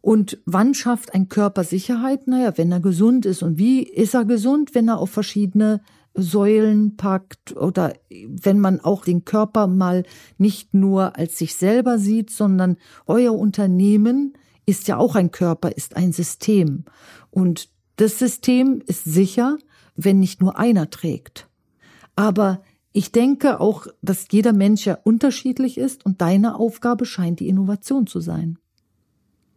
[0.00, 2.28] Und wann schafft ein Körper Sicherheit?
[2.28, 3.42] Naja, wenn er gesund ist.
[3.42, 4.74] Und wie ist er gesund?
[4.74, 5.82] Wenn er auf verschiedene
[6.16, 10.04] Säulen packt oder wenn man auch den Körper mal
[10.38, 15.96] nicht nur als sich selber sieht, sondern euer Unternehmen ist ja auch ein Körper, ist
[15.96, 16.84] ein System.
[17.30, 19.58] Und das System ist sicher,
[19.94, 21.48] wenn nicht nur einer trägt.
[22.16, 22.62] Aber
[22.92, 28.06] ich denke auch, dass jeder Mensch ja unterschiedlich ist und deine Aufgabe scheint die Innovation
[28.06, 28.58] zu sein.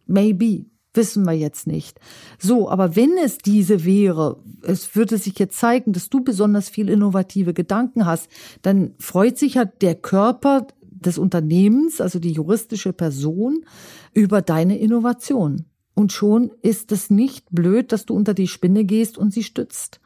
[0.06, 2.00] Maybe wissen wir jetzt nicht.
[2.40, 6.90] So, aber wenn es diese wäre, es würde sich jetzt zeigen, dass du besonders viel
[6.90, 8.30] innovative Gedanken hast,
[8.62, 13.66] dann freut sich ja der Körper des Unternehmens, also die juristische Person,
[14.14, 15.66] über deine Innovation.
[15.94, 20.00] Und schon ist es nicht blöd, dass du unter die Spinne gehst und sie stützt.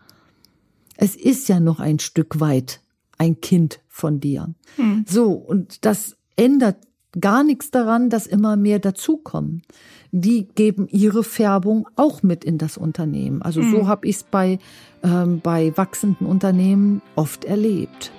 [0.98, 2.82] Es ist ja noch ein Stück weit
[3.18, 4.54] ein Kind von dir.
[4.76, 5.06] Hm.
[5.08, 6.78] So, und das ändert
[7.20, 9.62] gar nichts daran, dass immer mehr dazukommen.
[10.16, 13.42] Die geben ihre Färbung auch mit in das Unternehmen.
[13.42, 13.72] Also mhm.
[13.72, 14.60] so habe ich es bei,
[15.02, 18.12] ähm, bei wachsenden Unternehmen oft erlebt.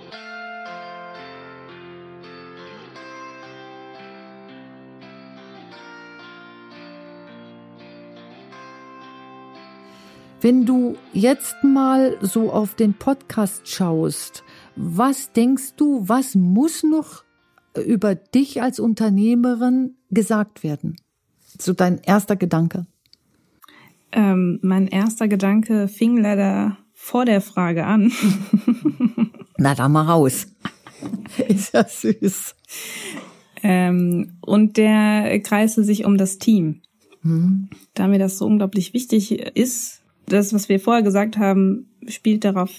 [10.40, 14.42] Wenn du jetzt mal so auf den Podcast schaust,
[14.74, 17.22] was denkst du, was muss noch
[17.86, 20.96] über dich als Unternehmerin gesagt werden?
[21.58, 22.86] So dein erster Gedanke.
[24.12, 28.12] Ähm, mein erster Gedanke fing leider vor der Frage an.
[29.58, 30.46] Na, da mal raus.
[31.48, 32.54] Ist ja süß.
[33.62, 36.82] Ähm, und der kreiste sich um das Team.
[37.22, 37.68] Hm.
[37.94, 42.70] Da mir das so unglaublich wichtig ist, das, was wir vorher gesagt haben, spielt darauf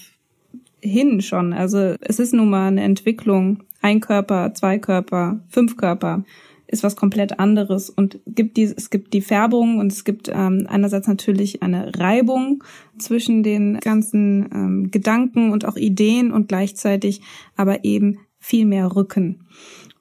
[0.80, 1.52] hin schon.
[1.52, 6.24] Also es ist nun mal eine Entwicklung ein Körper, zwei Körper, fünf Körper
[6.68, 10.66] ist was komplett anderes und gibt die, es gibt die Färbung und es gibt ähm,
[10.68, 12.64] einerseits natürlich eine Reibung
[12.98, 17.20] zwischen den ganzen ähm, Gedanken und auch Ideen und gleichzeitig
[17.56, 19.46] aber eben viel mehr Rücken.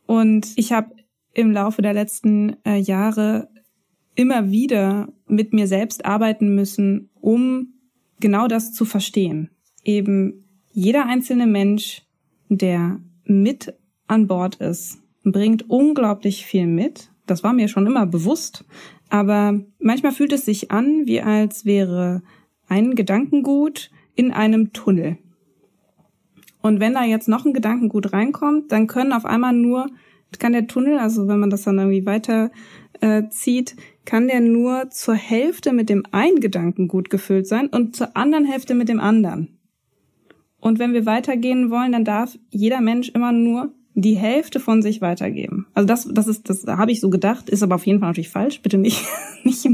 [0.05, 0.95] Und ich habe
[1.33, 3.49] im Laufe der letzten äh, Jahre
[4.15, 7.73] immer wieder mit mir selbst arbeiten müssen, um
[8.19, 9.49] genau das zu verstehen.
[9.83, 12.03] Eben jeder einzelne Mensch,
[12.49, 13.73] der mit
[14.07, 14.99] an Bord ist,
[15.31, 17.09] bringt unglaublich viel mit.
[17.25, 18.65] Das war mir schon immer bewusst.
[19.09, 22.21] Aber manchmal fühlt es sich an, wie als wäre
[22.67, 25.17] ein Gedankengut in einem Tunnel.
[26.61, 29.87] Und wenn da jetzt noch ein Gedankengut reinkommt, dann können auf einmal nur,
[30.39, 32.51] kann der Tunnel, also wenn man das dann irgendwie weiter
[33.01, 38.17] äh, zieht, kann der nur zur Hälfte mit dem einen Gedankengut gefüllt sein und zur
[38.17, 39.59] anderen Hälfte mit dem anderen.
[40.59, 45.01] Und wenn wir weitergehen wollen, dann darf jeder Mensch immer nur die Hälfte von sich
[45.01, 45.67] weitergeben.
[45.73, 48.29] Also das, das ist, das habe ich so gedacht, ist aber auf jeden Fall natürlich
[48.29, 48.61] falsch.
[48.61, 49.01] Bitte nicht,
[49.43, 49.65] nicht,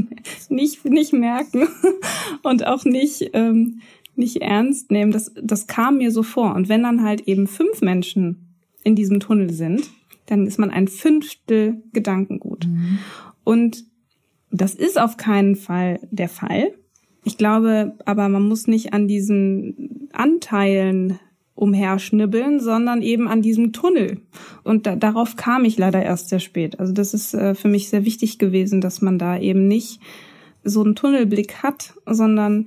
[0.48, 1.66] nicht, nicht merken
[2.42, 3.80] und auch nicht ähm,
[4.16, 5.12] nicht ernst nehmen.
[5.12, 6.54] Das, das kam mir so vor.
[6.54, 8.54] Und wenn dann halt eben fünf Menschen
[8.84, 9.88] in diesem Tunnel sind,
[10.26, 12.66] dann ist man ein Fünftel Gedankengut.
[12.66, 12.98] Mhm.
[13.44, 13.84] Und
[14.50, 16.72] das ist auf keinen Fall der Fall.
[17.24, 21.18] Ich glaube, aber man muss nicht an diesen Anteilen
[21.62, 24.20] umherschnibbeln, sondern eben an diesem Tunnel.
[24.64, 26.80] Und da, darauf kam ich leider erst sehr spät.
[26.80, 30.00] Also das ist äh, für mich sehr wichtig gewesen, dass man da eben nicht
[30.64, 32.66] so einen Tunnelblick hat, sondern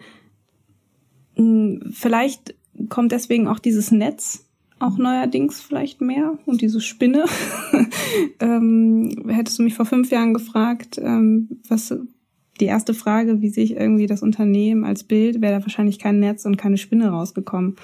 [1.36, 2.56] mh, hm, vielleicht
[2.88, 4.46] kommt deswegen auch dieses Netz
[4.80, 7.26] auch neuerdings vielleicht mehr und diese Spinne.
[8.40, 11.94] ähm, hättest du mich vor fünf Jahren gefragt, ähm, was
[12.60, 16.20] die erste Frage, wie sehe ich irgendwie das Unternehmen als Bild, wäre da wahrscheinlich kein
[16.20, 17.76] Netz und keine Spinne rausgekommen.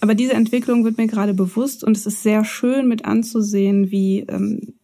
[0.00, 4.20] Aber diese Entwicklung wird mir gerade bewusst und es ist sehr schön mit anzusehen, wie
[4.28, 4.74] ähm,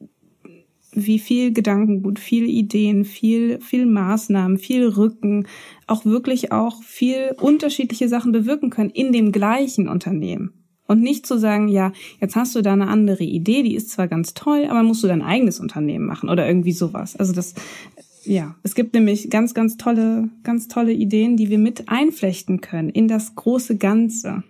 [0.94, 5.46] wie viel Gedankengut, viel Ideen, viel, viel Maßnahmen, viel Rücken,
[5.86, 10.52] auch wirklich auch viel unterschiedliche Sachen bewirken können in dem gleichen Unternehmen.
[10.86, 14.06] Und nicht zu sagen, ja, jetzt hast du da eine andere Idee, die ist zwar
[14.06, 17.16] ganz toll, aber musst du dein eigenes Unternehmen machen oder irgendwie sowas.
[17.16, 17.54] Also das,
[18.24, 22.90] ja, es gibt nämlich ganz, ganz tolle, ganz tolle Ideen, die wir mit einflechten können
[22.90, 24.44] in das große Ganze.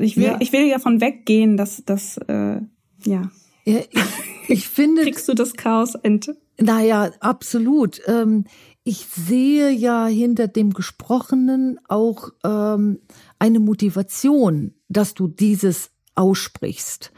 [0.00, 0.36] Ich will, ja.
[0.40, 2.60] ich will davon weggehen, dass das, äh,
[3.04, 3.30] ja.
[3.64, 4.00] ja ich,
[4.48, 5.02] ich finde.
[5.02, 6.36] Kriegst du das Chaos Ente?
[6.58, 8.00] Naja, absolut.
[8.06, 8.44] Ähm,
[8.84, 13.00] ich sehe ja hinter dem Gesprochenen auch ähm,
[13.38, 17.12] eine Motivation, dass du dieses aussprichst.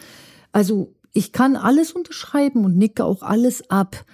[0.50, 4.04] Also ich kann alles unterschreiben und nicke auch alles ab.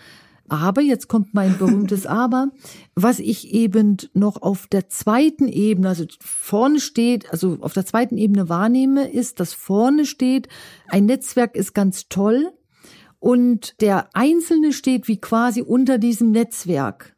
[0.48, 2.50] Aber, jetzt kommt mein berühmtes Aber,
[2.94, 8.18] was ich eben noch auf der zweiten Ebene, also vorne steht, also auf der zweiten
[8.18, 10.48] Ebene wahrnehme, ist, dass vorne steht,
[10.88, 12.52] ein Netzwerk ist ganz toll
[13.18, 17.16] und der Einzelne steht wie quasi unter diesem Netzwerk.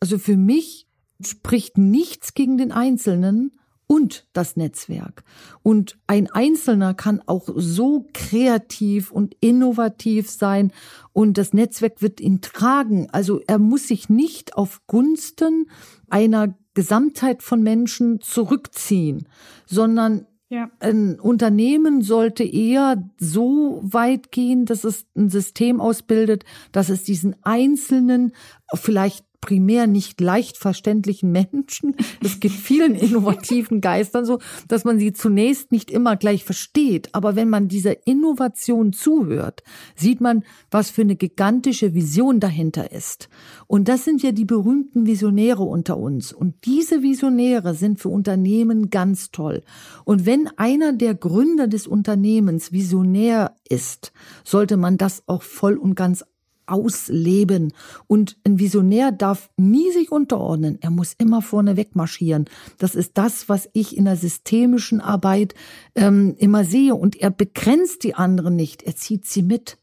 [0.00, 0.88] Also für mich
[1.24, 3.52] spricht nichts gegen den Einzelnen,
[3.86, 5.24] und das Netzwerk.
[5.62, 10.72] Und ein Einzelner kann auch so kreativ und innovativ sein
[11.12, 13.08] und das Netzwerk wird ihn tragen.
[13.12, 15.70] Also er muss sich nicht auf Gunsten
[16.08, 19.28] einer Gesamtheit von Menschen zurückziehen,
[19.66, 20.70] sondern ja.
[20.80, 27.36] Ein Unternehmen sollte eher so weit gehen, dass es ein System ausbildet, dass es diesen
[27.42, 28.32] einzelnen,
[28.74, 31.96] vielleicht primär nicht leicht verständlichen Menschen.
[32.24, 34.38] Es gibt vielen innovativen Geistern so,
[34.68, 37.10] dass man sie zunächst nicht immer gleich versteht.
[37.12, 39.62] Aber wenn man dieser Innovation zuhört,
[39.94, 43.28] sieht man, was für eine gigantische Vision dahinter ist.
[43.66, 46.32] Und das sind ja die berühmten Visionäre unter uns.
[46.32, 49.62] Und diese Visionäre sind für Unternehmen ganz toll.
[50.04, 54.12] Und wenn einer der Gründer des Unternehmens Visionär ist,
[54.44, 56.24] sollte man das auch voll und ganz
[56.66, 57.72] ausleben.
[58.06, 60.78] Und ein Visionär darf nie sich unterordnen.
[60.80, 62.46] Er muss immer vorne wegmarschieren.
[62.78, 65.54] Das ist das, was ich in der systemischen Arbeit
[65.94, 66.94] ähm, immer sehe.
[66.94, 68.82] Und er begrenzt die anderen nicht.
[68.82, 69.76] Er zieht sie mit.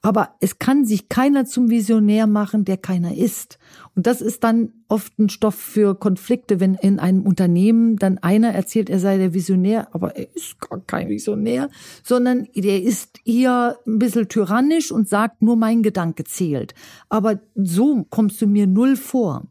[0.00, 3.58] Aber es kann sich keiner zum Visionär machen, der keiner ist.
[3.94, 8.52] Und das ist dann oft ein Stoff für Konflikte, wenn in einem Unternehmen dann einer
[8.52, 11.68] erzählt, er sei der Visionär, aber er ist gar kein Visionär,
[12.02, 16.74] sondern er ist eher ein bisschen tyrannisch und sagt, nur mein Gedanke zählt.
[17.08, 19.46] Aber so kommst du mir null vor.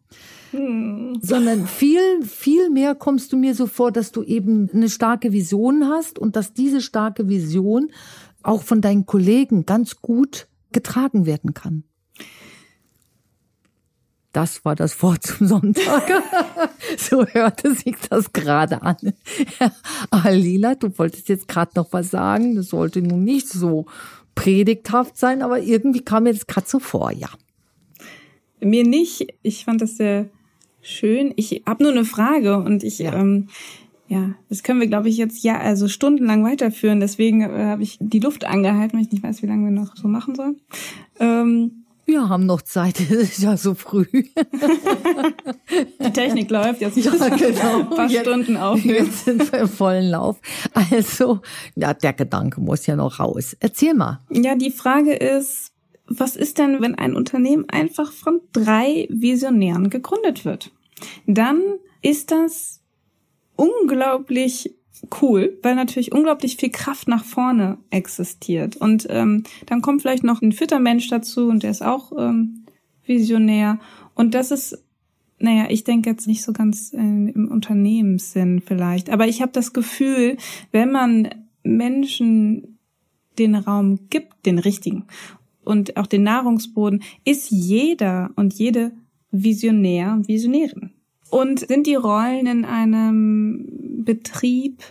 [0.51, 1.19] Hm.
[1.21, 5.87] Sondern viel, viel mehr kommst du mir so vor, dass du eben eine starke Vision
[5.87, 7.89] hast und dass diese starke Vision
[8.43, 11.83] auch von deinen Kollegen ganz gut getragen werden kann.
[14.33, 16.03] Das war das Wort zum Sonntag.
[16.97, 18.97] so hörte sich das gerade an.
[20.09, 22.55] Alila, du wolltest jetzt gerade noch was sagen.
[22.55, 23.85] Das sollte nun nicht so
[24.35, 27.29] predigthaft sein, aber irgendwie kam mir das gerade so vor, ja.
[28.61, 29.27] Mir nicht.
[29.41, 30.29] Ich fand das sehr
[30.81, 31.33] schön.
[31.35, 33.13] Ich habe nur eine Frage und ich ja.
[33.13, 33.49] ähm,
[34.11, 36.99] ja, das können wir, glaube ich, jetzt ja also stundenlang weiterführen.
[36.99, 39.95] Deswegen äh, habe ich die Luft angehalten, weil ich nicht weiß, wie lange wir noch
[39.95, 40.59] so machen sollen.
[41.17, 44.03] Ähm, wir haben noch Zeit, es ist ja so früh.
[46.03, 46.97] Die Technik läuft jetzt.
[46.97, 47.79] Ja, genau.
[47.79, 48.83] Ein paar jetzt, Stunden auf.
[48.83, 50.41] Jetzt sind wir im vollen Lauf.
[50.73, 51.39] Also,
[51.77, 53.55] ja, der Gedanke muss ja noch raus.
[53.61, 54.19] Erzähl mal.
[54.29, 55.71] Ja, die Frage ist,
[56.05, 60.71] was ist denn, wenn ein Unternehmen einfach von drei Visionären gegründet wird?
[61.27, 61.61] Dann
[62.01, 62.80] ist das
[63.55, 64.73] unglaublich
[65.21, 68.77] cool, weil natürlich unglaublich viel Kraft nach vorne existiert.
[68.77, 72.65] Und ähm, dann kommt vielleicht noch ein vierter Mensch dazu und der ist auch ähm,
[73.05, 73.79] visionär.
[74.13, 74.83] Und das ist,
[75.39, 79.09] naja, ich denke jetzt nicht so ganz äh, im Unternehmenssinn vielleicht.
[79.09, 80.37] Aber ich habe das Gefühl,
[80.71, 81.29] wenn man
[81.63, 82.77] Menschen
[83.39, 85.05] den Raum gibt, den richtigen,
[85.63, 88.91] und auch den Nahrungsboden, ist jeder und jede
[89.31, 90.91] Visionär, Visionärin.
[91.31, 93.65] Und sind die Rollen in einem
[94.03, 94.83] Betrieb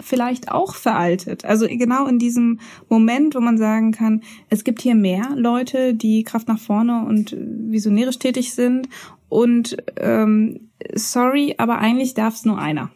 [0.00, 1.44] vielleicht auch veraltet.
[1.44, 6.24] Also genau in diesem Moment, wo man sagen kann, es gibt hier mehr Leute, die
[6.24, 8.88] Kraft nach vorne und visionärisch tätig sind.
[9.28, 12.90] Und ähm, sorry, aber eigentlich darf es nur einer.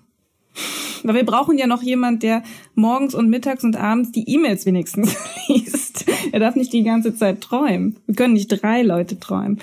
[1.03, 2.43] Weil wir brauchen ja noch jemand, der
[2.75, 5.17] morgens und mittags und abends die E-Mails wenigstens
[5.49, 6.05] liest.
[6.31, 7.97] Er darf nicht die ganze Zeit träumen.
[8.07, 9.59] Wir können nicht drei Leute träumen.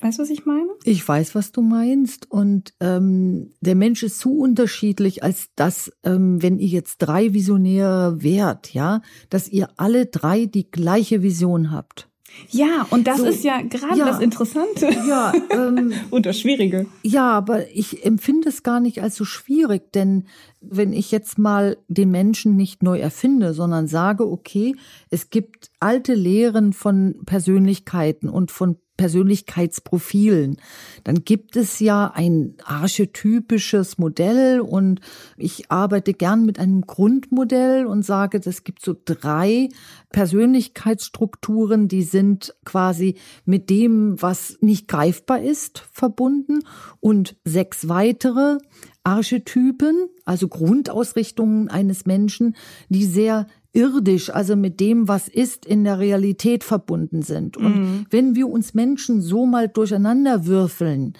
[0.00, 0.68] Weißt du, was ich meine?
[0.84, 2.30] Ich weiß, was du meinst.
[2.30, 8.22] Und ähm, der Mensch ist zu unterschiedlich, als dass, ähm, wenn ihr jetzt drei Visionäre
[8.22, 12.10] wärt, ja, dass ihr alle drei die gleiche Vision habt.
[12.48, 14.88] Ja, und das so, ist ja gerade ja, das Interessante.
[15.06, 16.86] Ja, ähm, und das Schwierige.
[17.02, 20.26] Ja, aber ich empfinde es gar nicht als so schwierig, denn
[20.60, 24.76] wenn ich jetzt mal den Menschen nicht neu erfinde, sondern sage, okay,
[25.10, 30.58] es gibt alte Lehren von Persönlichkeiten und von Persönlichkeitsprofilen,
[31.04, 35.00] dann gibt es ja ein archetypisches Modell und
[35.38, 39.70] ich arbeite gern mit einem Grundmodell und sage, es gibt so drei
[40.10, 43.14] Persönlichkeitsstrukturen, die sind quasi
[43.46, 46.58] mit dem, was nicht greifbar ist, verbunden.
[47.00, 48.58] Und sechs weitere
[49.02, 52.54] Archetypen, also Grundausrichtungen eines Menschen,
[52.90, 57.56] die sehr irdisch, also mit dem, was ist, in der Realität verbunden sind.
[57.56, 58.06] Und mhm.
[58.10, 61.14] wenn wir uns Menschen so mal durcheinander würfeln,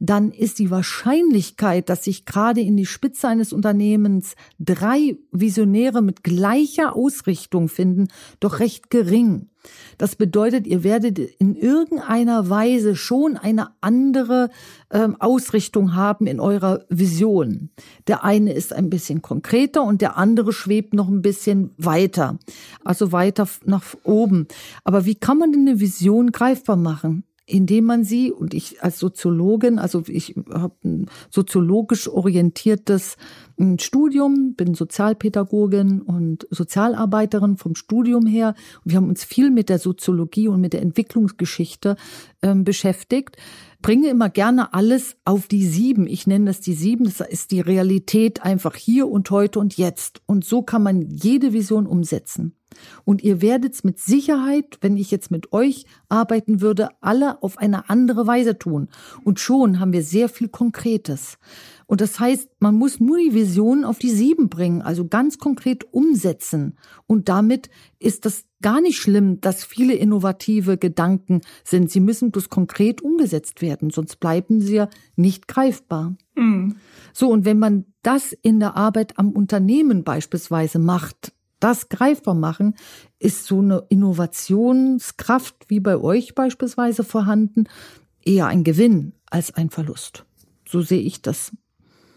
[0.00, 6.22] dann ist die Wahrscheinlichkeit, dass sich gerade in die Spitze eines Unternehmens drei Visionäre mit
[6.22, 8.08] gleicher Ausrichtung finden,
[8.40, 9.48] doch recht gering.
[9.98, 14.50] Das bedeutet, ihr werdet in irgendeiner Weise schon eine andere
[14.90, 17.70] ähm, Ausrichtung haben in eurer Vision.
[18.06, 22.38] Der eine ist ein bisschen konkreter und der andere schwebt noch ein bisschen weiter,
[22.84, 24.46] also weiter nach oben.
[24.84, 27.24] Aber wie kann man denn eine Vision greifbar machen?
[27.46, 33.16] Indem man sie, und ich als Soziologin, also ich habe ein soziologisch orientiertes
[33.56, 38.54] hm, Studium, bin Sozialpädagogin und Sozialarbeiterin vom Studium her.
[38.84, 41.96] Wir haben uns viel mit der Soziologie und mit der Entwicklungsgeschichte
[42.42, 43.36] ähm, beschäftigt
[43.82, 46.08] bringe immer gerne alles auf die sieben.
[46.08, 47.04] Ich nenne das die sieben.
[47.04, 50.22] Das ist die Realität einfach hier und heute und jetzt.
[50.26, 52.55] Und so kann man jede Vision umsetzen.
[53.04, 57.58] Und ihr werdet es mit Sicherheit, wenn ich jetzt mit euch arbeiten würde, alle auf
[57.58, 58.88] eine andere Weise tun.
[59.24, 61.38] Und schon haben wir sehr viel Konkretes.
[61.86, 65.84] Und das heißt, man muss nur die Vision auf die sieben bringen, also ganz konkret
[65.92, 66.76] umsetzen.
[67.06, 71.90] Und damit ist das gar nicht schlimm, dass viele innovative Gedanken sind.
[71.90, 76.16] Sie müssen bloß konkret umgesetzt werden, sonst bleiben sie ja nicht greifbar.
[76.34, 76.76] Mhm.
[77.12, 82.74] So, und wenn man das in der Arbeit am Unternehmen beispielsweise macht, das greifbar machen,
[83.18, 87.64] ist so eine Innovationskraft wie bei euch beispielsweise vorhanden,
[88.24, 90.24] eher ein Gewinn als ein Verlust.
[90.68, 91.52] So sehe ich das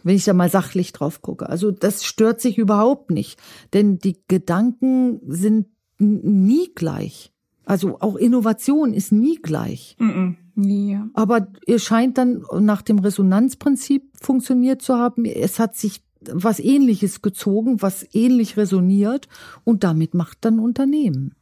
[0.03, 1.49] wenn ich da mal sachlich drauf gucke.
[1.49, 3.39] Also das stört sich überhaupt nicht,
[3.73, 5.67] denn die Gedanken sind
[5.97, 7.33] nie gleich.
[7.65, 9.95] Also auch Innovation ist nie gleich.
[9.99, 11.07] Mm -mm, nie, ja.
[11.13, 15.25] Aber ihr scheint dann nach dem Resonanzprinzip funktioniert zu haben.
[15.25, 19.27] Es hat sich was Ähnliches gezogen, was ähnlich resoniert
[19.63, 21.35] und damit macht dann Unternehmen.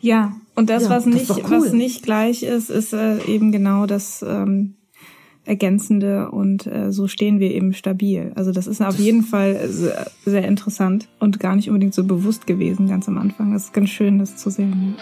[0.00, 1.44] Ja, und das, ja, was das nicht, cool.
[1.48, 4.74] was nicht gleich ist, ist äh, eben genau das ähm,
[5.44, 8.32] Ergänzende und äh, so stehen wir eben stabil.
[8.34, 12.46] Also das ist auf jeden Fall sehr, sehr interessant und gar nicht unbedingt so bewusst
[12.46, 13.54] gewesen ganz am Anfang.
[13.54, 14.96] Es ist ganz schön, das zu sehen.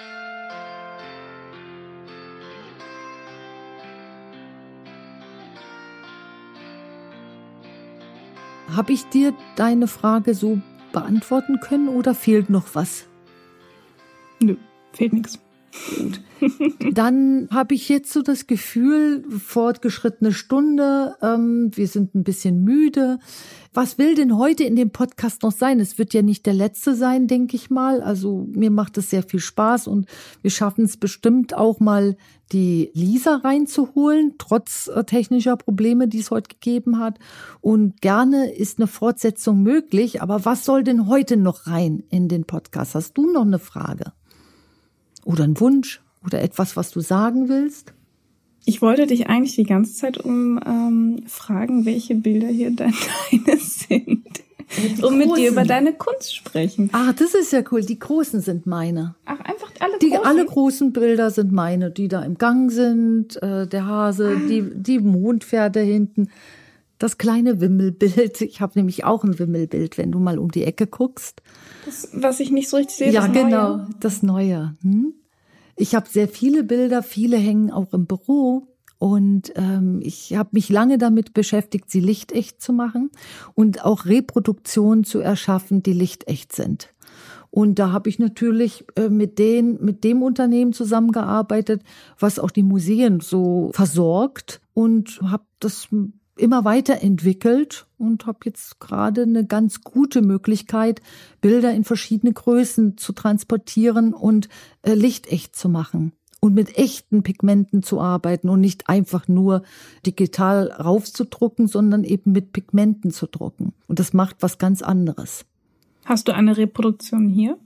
[8.75, 10.61] Habe ich dir deine Frage so
[10.93, 13.07] beantworten können oder fehlt noch was?
[14.41, 14.57] Nö,
[14.93, 15.39] fehlt nichts.
[15.73, 16.20] Gut.
[16.93, 23.18] Dann habe ich jetzt so das Gefühl, fortgeschrittene Stunde, ähm, wir sind ein bisschen müde.
[23.73, 25.81] Was will denn heute in dem Podcast noch sein?
[25.81, 28.03] Es wird ja nicht der letzte sein, denke ich mal.
[28.03, 30.07] Also mir macht es sehr viel Spaß und
[30.43, 32.16] wir schaffen es bestimmt auch mal,
[32.53, 37.18] die Lisa reinzuholen, trotz äh, technischer Probleme, die es heute gegeben hat.
[37.62, 40.20] Und gerne ist eine Fortsetzung möglich.
[40.20, 42.95] Aber was soll denn heute noch rein in den Podcast?
[42.95, 44.12] Hast du noch eine Frage?
[45.25, 46.01] Oder ein Wunsch?
[46.25, 47.93] Oder etwas, was du sagen willst?
[48.64, 54.27] Ich wollte dich eigentlich die ganze Zeit um ähm, fragen, welche Bilder hier deine sind.
[54.77, 56.89] Die um mit dir über deine Kunst sprechen.
[56.93, 57.83] Ach, das ist ja cool.
[57.83, 59.16] Die großen sind meine.
[59.25, 60.25] Ach, einfach alle die, großen?
[60.25, 63.43] Alle großen Bilder sind meine, die da im Gang sind.
[63.43, 64.49] Äh, der Hase, ah.
[64.49, 66.29] die, die Mondpferde hinten.
[66.99, 68.41] Das kleine Wimmelbild.
[68.41, 71.43] Ich habe nämlich auch ein Wimmelbild, wenn du mal um die Ecke guckst.
[71.93, 73.12] Das, was ich nicht so richtig sehe.
[73.12, 73.88] Ja, das genau, Neue.
[74.01, 74.76] das Neue.
[74.82, 75.14] Hm?
[75.76, 78.66] Ich habe sehr viele Bilder, viele hängen auch im Büro
[79.03, 83.11] Und ähm, ich habe mich lange damit beschäftigt, sie lichtecht zu machen
[83.55, 86.95] und auch Reproduktionen zu erschaffen, die lichtecht sind.
[87.51, 91.82] Und da habe ich natürlich äh, mit, den, mit dem Unternehmen zusammengearbeitet,
[92.16, 95.88] was auch die Museen so versorgt und habe das
[96.37, 101.01] immer weiterentwickelt und habe jetzt gerade eine ganz gute Möglichkeit,
[101.41, 104.49] Bilder in verschiedene Größen zu transportieren und
[104.83, 109.62] äh, lichtecht zu machen und mit echten Pigmenten zu arbeiten und nicht einfach nur
[110.05, 113.74] digital raufzudrucken, sondern eben mit Pigmenten zu drucken.
[113.87, 115.45] Und das macht was ganz anderes.
[116.05, 117.59] Hast du eine Reproduktion hier?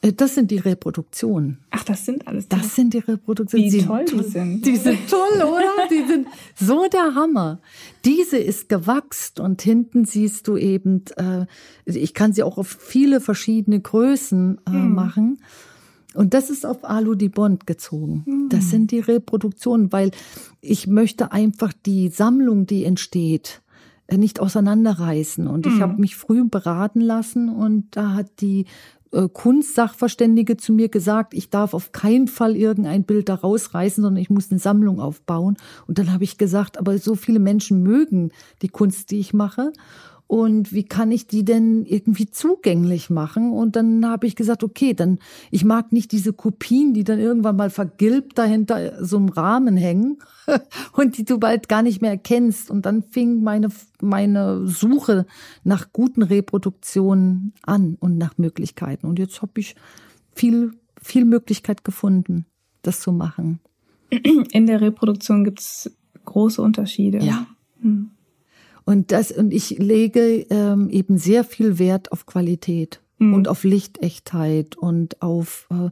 [0.00, 1.58] Äh, das sind die Reproduktionen.
[1.70, 2.48] Ach, das sind alles.
[2.48, 3.72] Die das sind die Reproduktionen.
[3.72, 4.66] Wie toll die sind.
[4.66, 5.88] Die sind toll, oder?
[5.90, 7.60] Die sind so der Hammer.
[8.04, 11.46] Diese ist gewachst und hinten siehst du eben, äh,
[11.84, 14.94] ich kann sie auch auf viele verschiedene Größen äh, hm.
[14.94, 15.38] machen.
[16.14, 18.22] Und das ist auf Alu die Bond gezogen.
[18.24, 18.48] Hm.
[18.48, 20.10] Das sind die Reproduktionen, weil
[20.60, 23.62] ich möchte einfach die Sammlung, die entsteht,
[24.10, 25.46] nicht auseinanderreißen.
[25.46, 25.80] Und ich hm.
[25.80, 28.64] habe mich früh beraten lassen und da hat die
[29.12, 34.20] äh, Kunstsachverständige zu mir gesagt, ich darf auf keinen Fall irgendein Bild da rausreißen, sondern
[34.20, 35.56] ich muss eine Sammlung aufbauen.
[35.86, 38.30] Und dann habe ich gesagt, aber so viele Menschen mögen
[38.62, 39.72] die Kunst, die ich mache
[40.28, 43.50] und wie kann ich die denn irgendwie zugänglich machen?
[43.50, 45.18] Und dann habe ich gesagt, okay, dann
[45.50, 50.18] ich mag nicht diese Kopien, die dann irgendwann mal vergilbt dahinter so einem Rahmen hängen
[50.92, 52.70] und die du bald gar nicht mehr erkennst.
[52.70, 53.70] Und dann fing meine
[54.02, 55.24] meine Suche
[55.64, 59.06] nach guten Reproduktionen an und nach Möglichkeiten.
[59.06, 59.76] Und jetzt habe ich
[60.34, 62.44] viel viel Möglichkeit gefunden,
[62.82, 63.60] das zu machen.
[64.10, 65.90] In der Reproduktion gibt es
[66.26, 67.24] große Unterschiede.
[67.24, 67.46] Ja.
[67.80, 68.10] Hm.
[68.88, 73.34] Und das, und ich lege ähm, eben sehr viel Wert auf Qualität mhm.
[73.34, 75.90] und auf Lichtechtheit und auf äh,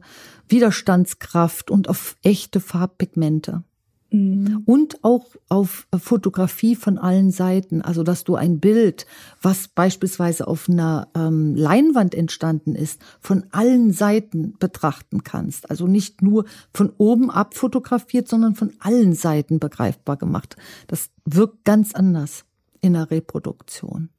[0.49, 3.61] Widerstandskraft und auf echte Farbpigmente.
[4.09, 4.63] Mhm.
[4.65, 7.83] Und auch auf Fotografie von allen Seiten.
[7.83, 9.05] Also, dass du ein Bild,
[9.43, 15.69] was beispielsweise auf einer ähm, Leinwand entstanden ist, von allen Seiten betrachten kannst.
[15.69, 20.55] Also nicht nur von oben abfotografiert, sondern von allen Seiten begreifbar gemacht.
[20.87, 22.43] Das wirkt ganz anders
[22.81, 24.09] in der Reproduktion.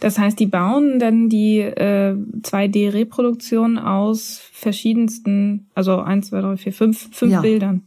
[0.00, 6.72] Das heißt, die bauen dann die äh, 2D-Reproduktion aus verschiedensten, also eins, zwei, drei, vier,
[6.72, 7.40] fünf, fünf ja.
[7.40, 7.86] Bildern.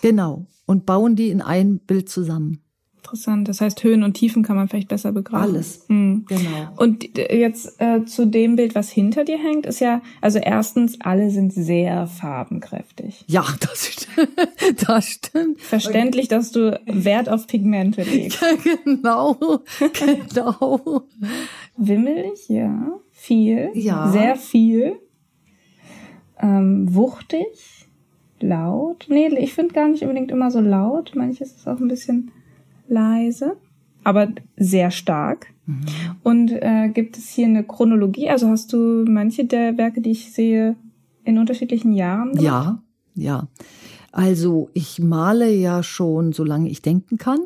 [0.00, 0.46] Genau.
[0.66, 2.61] Und bauen die in ein Bild zusammen.
[3.02, 3.48] Interessant.
[3.48, 5.54] Das heißt, Höhen und Tiefen kann man vielleicht besser begreifen.
[5.54, 5.84] Alles.
[5.88, 6.24] Mhm.
[6.28, 6.68] Genau.
[6.76, 11.30] Und jetzt äh, zu dem Bild, was hinter dir hängt, ist ja, also erstens, alle
[11.30, 13.24] sind sehr farbenkräftig.
[13.26, 14.06] Ja, das,
[14.86, 15.60] das stimmt.
[15.60, 18.40] Verständlich, dass du Wert auf Pigmente legst.
[18.40, 19.36] Ja, genau.
[19.78, 21.02] Genau.
[21.76, 23.00] Wimmelig, ja.
[23.10, 23.70] Viel.
[23.74, 24.12] Ja.
[24.12, 24.94] Sehr viel.
[26.40, 27.88] Ähm, wuchtig.
[28.38, 29.06] Laut.
[29.08, 31.12] Nee, ich finde gar nicht unbedingt immer so laut.
[31.16, 32.30] Manches ist auch ein bisschen
[32.92, 33.56] leise,
[34.04, 35.48] aber sehr stark.
[35.66, 35.84] Mhm.
[36.22, 38.28] Und äh, gibt es hier eine Chronologie?
[38.28, 40.76] Also hast du manche der Werke, die ich sehe,
[41.24, 42.44] in unterschiedlichen Jahren gemacht?
[42.44, 42.82] Ja,
[43.14, 43.48] ja.
[44.12, 47.40] Also ich male ja schon, solange ich denken kann.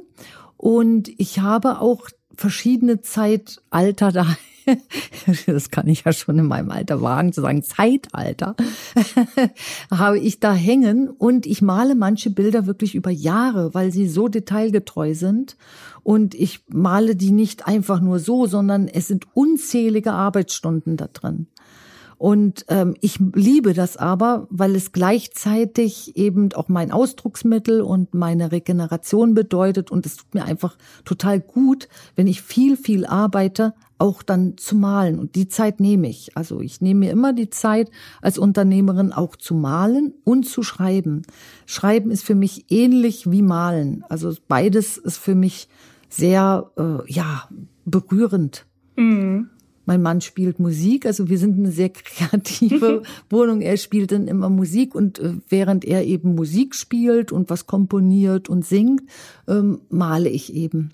[0.56, 4.26] Und ich habe auch verschiedene Zeitalter da
[5.46, 8.56] das kann ich ja schon in meinem Alter wagen zu sagen, Zeitalter,
[9.90, 14.28] habe ich da hängen und ich male manche Bilder wirklich über Jahre, weil sie so
[14.28, 15.56] detailgetreu sind
[16.02, 21.46] und ich male die nicht einfach nur so, sondern es sind unzählige Arbeitsstunden da drin.
[22.18, 28.52] Und ähm, ich liebe das aber, weil es gleichzeitig eben auch mein Ausdrucksmittel und meine
[28.52, 29.90] Regeneration bedeutet.
[29.90, 34.76] Und es tut mir einfach total gut, wenn ich viel, viel arbeite, auch dann zu
[34.76, 35.18] malen.
[35.18, 36.36] Und die Zeit nehme ich.
[36.36, 37.90] Also ich nehme mir immer die Zeit
[38.22, 41.22] als Unternehmerin auch zu malen und zu schreiben.
[41.66, 44.04] Schreiben ist für mich ähnlich wie malen.
[44.08, 45.68] Also beides ist für mich
[46.08, 47.48] sehr, äh, ja,
[47.84, 48.64] berührend.
[48.96, 49.50] Mhm.
[49.86, 53.60] Mein Mann spielt Musik, also wir sind eine sehr kreative Wohnung.
[53.62, 58.48] Er spielt dann immer Musik und äh, während er eben Musik spielt und was komponiert
[58.48, 59.02] und singt,
[59.48, 60.90] ähm, male ich eben.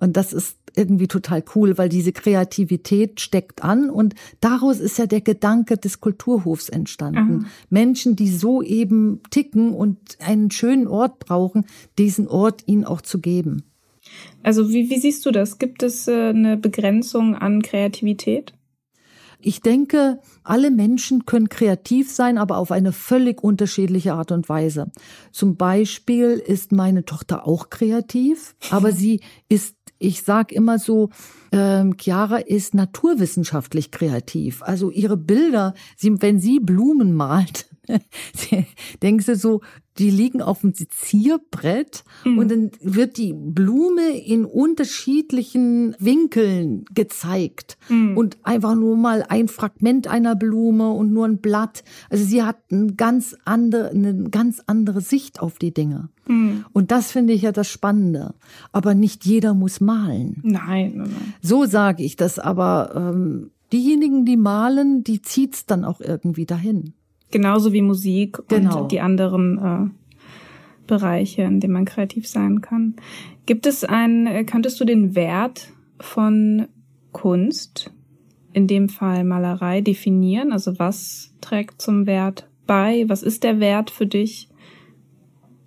[0.00, 5.06] Und das ist irgendwie total cool, weil diese Kreativität steckt an und daraus ist ja
[5.06, 7.44] der Gedanke des Kulturhofs entstanden.
[7.44, 7.50] Aha.
[7.70, 11.66] Menschen, die so eben ticken und einen schönen Ort brauchen,
[11.98, 13.62] diesen Ort ihnen auch zu geben.
[14.42, 15.58] Also wie, wie siehst du das?
[15.58, 18.54] Gibt es äh, eine Begrenzung an Kreativität?
[19.46, 24.90] Ich denke, alle Menschen können kreativ sein, aber auf eine völlig unterschiedliche Art und Weise.
[25.32, 29.20] Zum Beispiel ist meine Tochter auch kreativ, aber sie
[29.50, 31.10] ist, ich sag immer so,
[31.52, 34.62] ähm, Chiara ist naturwissenschaftlich kreativ.
[34.62, 37.66] Also ihre Bilder, sie, wenn sie Blumen malt,
[39.02, 39.60] denkst du so,
[39.98, 42.38] die liegen auf dem Sezierbrett mhm.
[42.38, 48.16] und dann wird die Blume in unterschiedlichen Winkeln gezeigt mhm.
[48.16, 51.84] und einfach nur mal ein Fragment einer Blume und nur ein Blatt.
[52.10, 56.08] Also sie hat eine ganz andere, eine ganz andere Sicht auf die Dinge.
[56.26, 56.64] Mhm.
[56.72, 58.34] Und das finde ich ja das Spannende.
[58.72, 60.40] Aber nicht jeder muss malen.
[60.42, 61.34] Nein, nein, nein.
[61.40, 66.94] So sage ich das, aber ähm, diejenigen, die malen, die zieht's dann auch irgendwie dahin.
[67.34, 68.82] Genauso wie Musik genau.
[68.82, 72.94] und die anderen äh, Bereiche, in denen man kreativ sein kann.
[73.44, 76.68] Gibt es ein, äh, könntest du den Wert von
[77.10, 77.92] Kunst,
[78.52, 80.52] in dem Fall Malerei, definieren?
[80.52, 83.04] Also was trägt zum Wert bei?
[83.08, 84.48] Was ist der Wert für dich?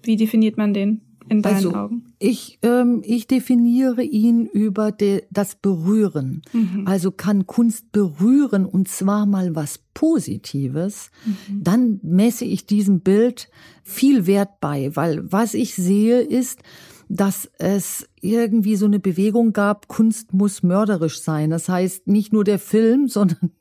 [0.03, 1.01] Wie definiert man den?
[1.29, 2.13] In deinen also, Augen?
[2.19, 6.41] Ich, ähm, ich definiere ihn über de, das Berühren.
[6.53, 6.83] Mhm.
[6.85, 11.63] Also kann Kunst berühren und zwar mal was Positives, mhm.
[11.63, 13.49] dann messe ich diesem Bild
[13.83, 16.61] viel Wert bei, weil was ich sehe ist,
[17.09, 21.49] dass es irgendwie so eine Bewegung gab, Kunst muss mörderisch sein.
[21.49, 23.51] Das heißt nicht nur der Film, sondern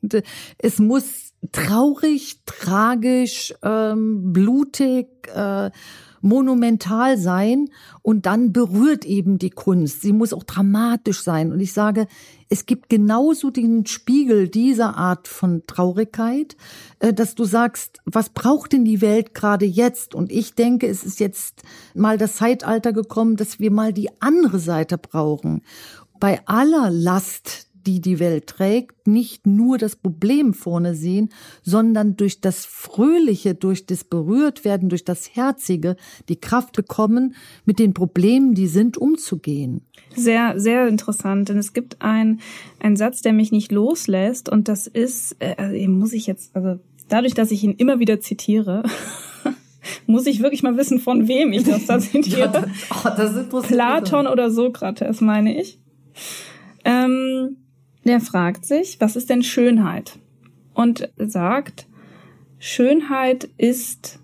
[0.59, 5.71] es muss traurig, tragisch, ähm, blutig, äh,
[6.27, 7.69] monumental sein
[8.03, 10.03] und dann berührt eben die Kunst.
[10.03, 11.53] Sie muss auch dramatisch sein.
[11.53, 12.09] Und ich sage,
[12.49, 16.57] es gibt genauso den Spiegel dieser Art von Traurigkeit,
[16.99, 20.15] äh, dass du sagst, was braucht denn die Welt gerade jetzt?
[20.15, 21.63] Und ich denke, es ist jetzt
[21.95, 25.63] mal das Zeitalter gekommen, dass wir mal die andere Seite brauchen.
[26.19, 31.31] Bei aller Last, die die Welt trägt, nicht nur das Problem vorne sehen,
[31.63, 35.97] sondern durch das Fröhliche, durch das Berührtwerden, durch das Herzige
[36.29, 37.35] die Kraft bekommen,
[37.65, 39.83] mit den Problemen, die sind, umzugehen.
[40.15, 42.41] Sehr, sehr interessant, denn es gibt ein,
[42.81, 46.81] ein Satz, der mich nicht loslässt und das ist, äh, also muss ich jetzt, also
[47.09, 48.83] dadurch, dass ich ihn immer wieder zitiere,
[50.07, 52.41] muss ich wirklich mal wissen, von wem ich das da zitiere.
[52.41, 52.47] ja,
[53.11, 55.79] das, oh, das Platon oder Sokrates, meine ich.
[56.85, 57.57] Ähm,
[58.07, 60.19] der fragt sich, was ist denn Schönheit?
[60.75, 61.87] Und sagt,
[62.59, 64.19] Schönheit ist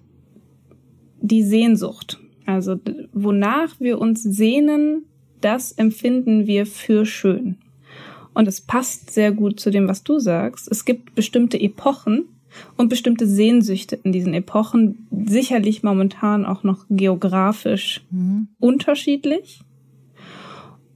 [1.20, 2.20] die Sehnsucht.
[2.46, 2.78] Also
[3.12, 5.04] wonach wir uns sehnen,
[5.40, 7.56] das empfinden wir für schön.
[8.34, 10.68] Und es passt sehr gut zu dem, was du sagst.
[10.70, 12.24] Es gibt bestimmte Epochen
[12.76, 18.48] und bestimmte Sehnsüchte in diesen Epochen, sicherlich momentan auch noch geografisch mhm.
[18.58, 19.60] unterschiedlich.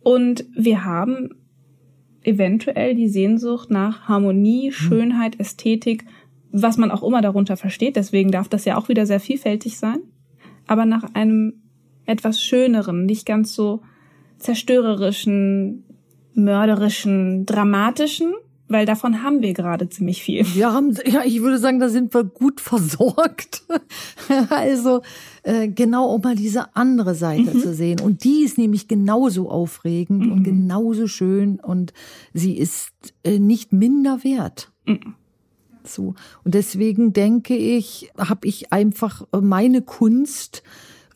[0.02, 1.30] Und wir haben
[2.26, 4.72] eventuell die Sehnsucht nach Harmonie, hm.
[4.72, 6.04] Schönheit, Ästhetik,
[6.52, 7.96] was man auch immer darunter versteht.
[7.96, 10.00] Deswegen darf das ja auch wieder sehr vielfältig sein.
[10.66, 11.54] Aber nach einem
[12.06, 13.82] etwas schöneren, nicht ganz so
[14.38, 15.84] zerstörerischen,
[16.34, 18.34] mörderischen, dramatischen,
[18.68, 20.44] weil davon haben wir gerade ziemlich viel.
[20.54, 23.64] Wir haben, ja, ich würde sagen, da sind wir gut versorgt.
[24.50, 25.02] also
[25.42, 27.60] äh, genau, um mal diese andere Seite mhm.
[27.60, 28.00] zu sehen.
[28.00, 30.32] Und die ist nämlich genauso aufregend mhm.
[30.32, 31.92] und genauso schön und
[32.32, 32.90] sie ist
[33.22, 34.72] äh, nicht minder wert.
[34.86, 35.14] Mhm.
[35.84, 36.14] So.
[36.44, 40.62] Und deswegen denke ich, habe ich einfach meine Kunst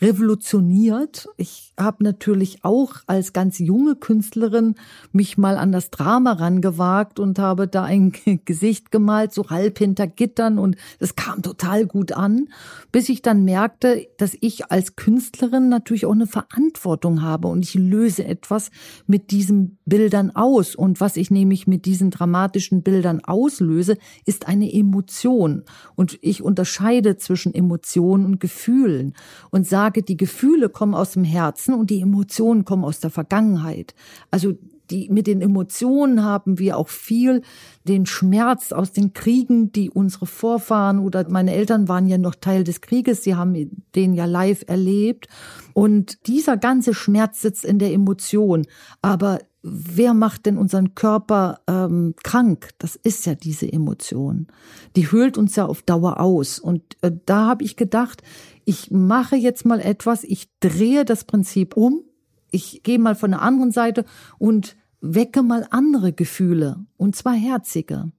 [0.00, 1.28] revolutioniert.
[1.36, 4.74] Ich habe natürlich auch als ganz junge Künstlerin
[5.12, 8.12] mich mal an das Drama rangewagt und habe da ein
[8.44, 12.48] Gesicht gemalt, so halb hinter Gittern und es kam total gut an,
[12.92, 17.74] bis ich dann merkte, dass ich als Künstlerin natürlich auch eine Verantwortung habe und ich
[17.74, 18.70] löse etwas
[19.06, 20.74] mit diesen Bildern aus.
[20.74, 25.64] Und was ich nämlich mit diesen dramatischen Bildern auslöse, ist eine Emotion.
[25.94, 29.14] Und ich unterscheide zwischen Emotionen und Gefühlen
[29.50, 33.10] und sage sage, die Gefühle kommen aus dem Herzen und die Emotionen kommen aus der
[33.10, 33.94] Vergangenheit.
[34.30, 34.54] Also
[34.90, 37.42] die, mit den Emotionen haben wir auch viel
[37.84, 42.64] den Schmerz aus den Kriegen, die unsere Vorfahren oder meine Eltern waren ja noch Teil
[42.64, 45.28] des Krieges, sie haben den ja live erlebt.
[45.72, 48.66] Und dieser ganze Schmerz sitzt in der Emotion.
[49.00, 52.70] Aber wer macht denn unseren Körper ähm, krank?
[52.78, 54.48] Das ist ja diese Emotion.
[54.96, 56.58] Die höhlt uns ja auf Dauer aus.
[56.58, 58.22] Und äh, da habe ich gedacht,
[58.70, 62.04] ich mache jetzt mal etwas, ich drehe das Prinzip um,
[62.52, 64.04] ich gehe mal von der anderen Seite
[64.38, 68.12] und wecke mal andere Gefühle, und zwar herzige.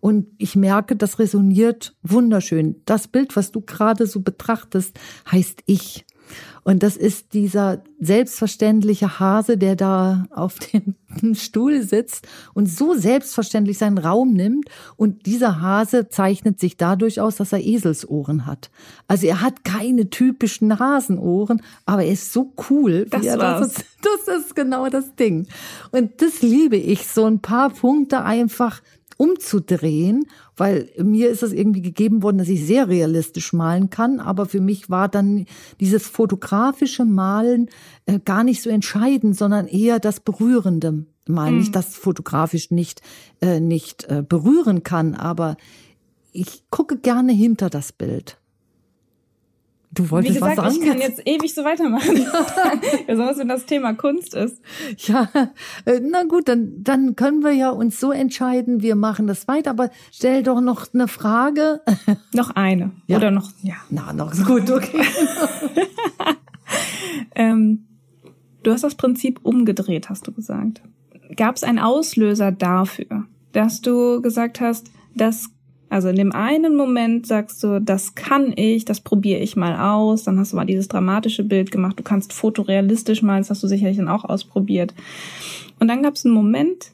[0.00, 2.82] Und ich merke, das resoniert wunderschön.
[2.84, 5.00] Das Bild, was du gerade so betrachtest,
[5.32, 6.03] heißt ich.
[6.64, 10.94] Und das ist dieser selbstverständliche Hase, der da auf dem
[11.34, 14.68] Stuhl sitzt und so selbstverständlich seinen Raum nimmt.
[14.96, 18.70] Und dieser Hase zeichnet sich dadurch aus, dass er Eselsohren hat.
[19.06, 23.06] Also er hat keine typischen Hasenohren, aber er ist so cool.
[23.10, 23.74] Das, war's.
[23.74, 23.84] Das,
[24.26, 25.46] das ist genau das Ding.
[25.92, 28.80] Und das liebe ich, so ein paar Punkte einfach
[29.16, 30.26] umzudrehen,
[30.56, 34.60] weil mir ist es irgendwie gegeben worden, dass ich sehr realistisch malen kann, aber für
[34.60, 35.46] mich war dann
[35.80, 37.68] dieses fotografische Malen
[38.06, 41.54] äh, gar nicht so entscheidend, sondern eher das Berührende Malen.
[41.54, 41.60] Mhm.
[41.60, 43.00] Nicht, dass fotografisch nicht,
[43.40, 45.56] äh, nicht äh, berühren kann, aber
[46.32, 48.38] ich gucke gerne hinter das Bild.
[49.94, 50.84] Du wolltest Wie gesagt, was sagen?
[50.84, 52.16] Ich kann jetzt ewig so weitermachen.
[53.06, 54.60] Besonders wenn das Thema Kunst ist.
[54.98, 55.28] Ja,
[55.84, 59.70] äh, na gut, dann, dann können wir ja uns so entscheiden, wir machen das weiter.
[59.70, 61.80] Aber stell doch noch eine Frage.
[62.34, 62.90] Noch eine.
[63.06, 63.18] Ja.
[63.18, 63.76] Oder noch, ja.
[63.90, 65.02] Na, noch ist gut, okay.
[67.36, 67.86] ähm,
[68.64, 70.82] du hast das Prinzip umgedreht, hast du gesagt.
[71.36, 75.50] Gab es einen Auslöser dafür, dass du gesagt hast, das
[75.88, 80.24] also in dem einen Moment sagst du, das kann ich, das probiere ich mal aus.
[80.24, 81.98] Dann hast du mal dieses dramatische Bild gemacht.
[81.98, 84.94] Du kannst fotorealistisch malen, das hast du sicherlich dann auch ausprobiert.
[85.78, 86.92] Und dann gab es einen Moment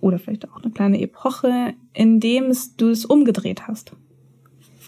[0.00, 3.92] oder vielleicht auch eine kleine Epoche, in dem es, du es umgedreht hast.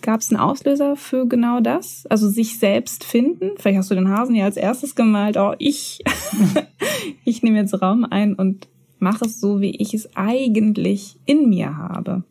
[0.02, 2.06] Gab es einen Auslöser für genau das?
[2.10, 3.52] Also sich selbst finden?
[3.56, 5.38] Vielleicht hast du den Hasen ja als erstes gemalt.
[5.38, 6.02] Oh, ich,
[7.24, 8.68] ich nehme jetzt Raum ein und
[8.98, 12.22] mache es so, wie ich es eigentlich in mir habe.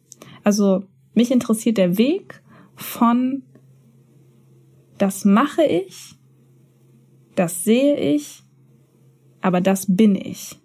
[0.44, 0.84] Also
[1.16, 2.42] mich interessiert der Weg
[2.76, 3.44] von
[4.98, 6.16] das mache ich,
[7.36, 8.44] das sehe ich,
[9.42, 10.60] aber das bin ich.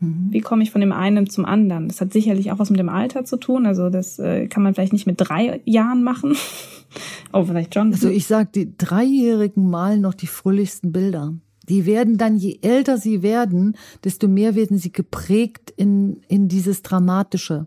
[0.00, 0.28] Mhm.
[0.30, 1.88] Wie komme ich von dem einen zum anderen?
[1.88, 3.66] Das hat sicherlich auch was mit dem Alter zu tun.
[3.66, 6.36] Also das äh, kann man vielleicht nicht mit drei Jahren machen.
[7.32, 7.92] oh, vielleicht schon.
[7.92, 11.34] Also ich sag, die Dreijährigen malen noch die fröhlichsten Bilder.
[11.68, 16.82] Die werden dann, je älter sie werden, desto mehr werden sie geprägt in, in dieses
[16.82, 17.66] Dramatische.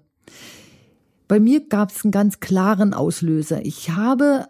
[1.31, 3.65] Bei mir gab es einen ganz klaren Auslöser.
[3.65, 4.47] Ich habe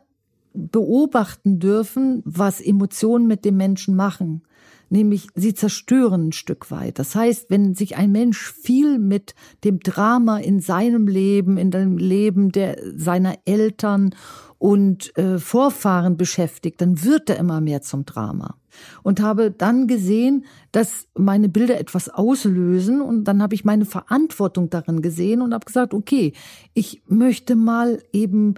[0.56, 4.42] beobachten dürfen, was Emotionen mit dem Menschen machen.
[4.90, 6.98] Nämlich, sie zerstören ein Stück weit.
[6.98, 12.00] Das heißt, wenn sich ein Mensch viel mit dem Drama in seinem Leben, in dem
[12.00, 14.16] Leben der, seiner Eltern
[14.62, 18.58] und äh, Vorfahren beschäftigt, dann wird er immer mehr zum Drama
[19.02, 24.70] und habe dann gesehen, dass meine Bilder etwas auslösen und dann habe ich meine Verantwortung
[24.70, 26.34] darin gesehen und habe gesagt, okay,
[26.76, 28.54] ich möchte mal eben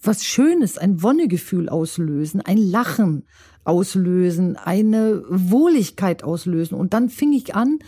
[0.00, 3.24] was Schönes, ein Wonnegefühl auslösen, ein Lachen
[3.64, 6.78] auslösen, eine Wohligkeit auslösen.
[6.78, 7.78] Und dann fing ich an,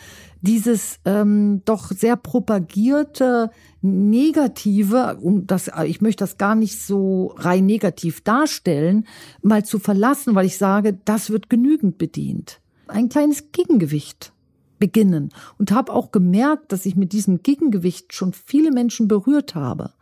[0.43, 3.51] dieses ähm, doch sehr propagierte
[3.81, 9.07] Negative, um das, ich möchte das gar nicht so rein negativ darstellen,
[9.43, 12.61] mal zu verlassen, weil ich sage, das wird genügend bedient.
[12.89, 14.33] Ein kleines Gegengewicht
[14.79, 19.93] beginnen und habe auch gemerkt, dass ich mit diesem Gegengewicht schon viele Menschen berührt habe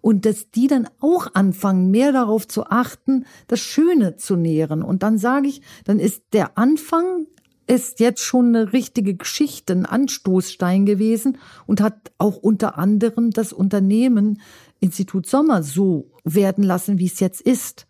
[0.00, 4.82] und dass die dann auch anfangen, mehr darauf zu achten, das Schöne zu nähren.
[4.82, 7.26] Und dann sage ich, dann ist der Anfang
[7.70, 13.52] ist jetzt schon eine richtige Geschichte, ein Anstoßstein gewesen und hat auch unter anderem das
[13.52, 14.40] Unternehmen
[14.80, 17.86] Institut Sommer so werden lassen, wie es jetzt ist.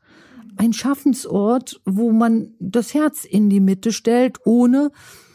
[0.57, 4.91] Ein Schaffensort, wo man das Herz in die Mitte stellt, ohne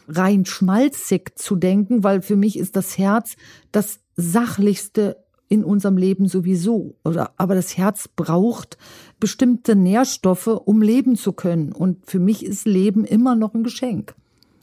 [0.07, 3.38] rein schmalzig zu denken, weil für mich ist das Herz
[3.72, 6.95] das sachlichste in unserem Leben sowieso.
[7.03, 8.77] Aber das Herz braucht
[9.19, 11.72] bestimmte Nährstoffe, um leben zu können.
[11.72, 14.15] Und für mich ist Leben immer noch ein Geschenk.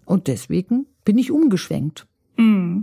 [0.05, 2.07] Und deswegen bin ich umgeschwenkt.
[2.37, 2.83] Mm.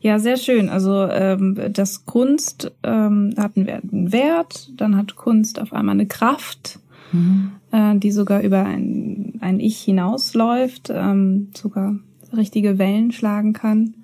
[0.00, 0.68] Ja, sehr schön.
[0.68, 6.80] Also ähm, das Kunst ähm, hat einen Wert, dann hat Kunst auf einmal eine Kraft,
[7.12, 7.52] mhm.
[7.70, 11.96] äh, die sogar über ein, ein Ich hinausläuft, ähm, sogar
[12.36, 13.94] richtige Wellen schlagen kann.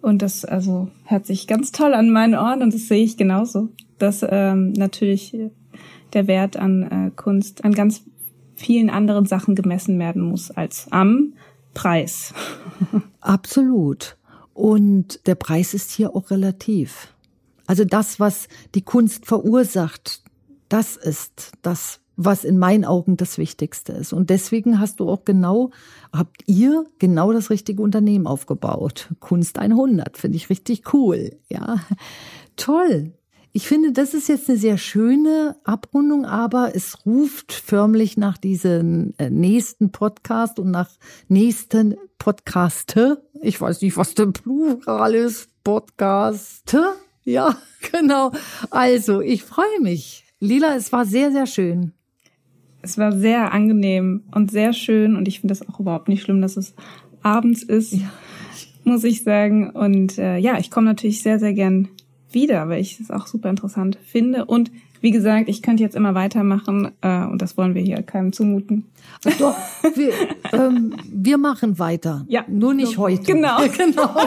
[0.00, 3.70] Und das also hört sich ganz toll an meinen Ohren und das sehe ich genauso.
[3.98, 5.36] Dass ähm, natürlich
[6.12, 8.04] der Wert an äh, Kunst an ganz
[8.54, 11.34] vielen anderen Sachen gemessen werden muss als am
[11.76, 12.32] Preis.
[13.20, 14.16] Absolut.
[14.54, 17.14] Und der Preis ist hier auch relativ.
[17.66, 20.22] Also das, was die Kunst verursacht,
[20.68, 24.12] das ist das, was in meinen Augen das Wichtigste ist.
[24.14, 25.70] Und deswegen hast du auch genau,
[26.12, 29.12] habt ihr genau das richtige Unternehmen aufgebaut.
[29.20, 31.36] Kunst 100, finde ich richtig cool.
[31.50, 31.80] Ja,
[32.56, 33.12] toll.
[33.56, 39.14] Ich finde, das ist jetzt eine sehr schöne Abrundung, aber es ruft förmlich nach diesem
[39.16, 40.90] äh, nächsten Podcast und nach
[41.28, 43.22] nächsten Podcaste.
[43.40, 45.48] Ich weiß nicht, was der Plural ist.
[45.64, 46.84] Podcaste.
[47.24, 47.56] Ja,
[47.92, 48.30] genau.
[48.68, 50.24] Also, ich freue mich.
[50.38, 51.92] Lila, es war sehr, sehr schön.
[52.82, 56.42] Es war sehr angenehm und sehr schön und ich finde das auch überhaupt nicht schlimm,
[56.42, 56.74] dass es
[57.22, 58.12] abends ist, ja.
[58.84, 59.70] muss ich sagen.
[59.70, 61.88] Und äh, ja, ich komme natürlich sehr, sehr gern
[62.36, 64.44] wieder, weil ich es auch super interessant finde.
[64.44, 68.32] Und wie gesagt, ich könnte jetzt immer weitermachen äh, und das wollen wir hier keinem
[68.32, 68.84] zumuten.
[69.38, 69.56] Doch,
[69.94, 70.12] wir,
[70.52, 72.24] ähm, wir machen weiter.
[72.36, 72.44] Ja.
[72.48, 73.22] Nur nicht so, heute.
[73.22, 73.58] Genau.
[73.76, 74.14] genau.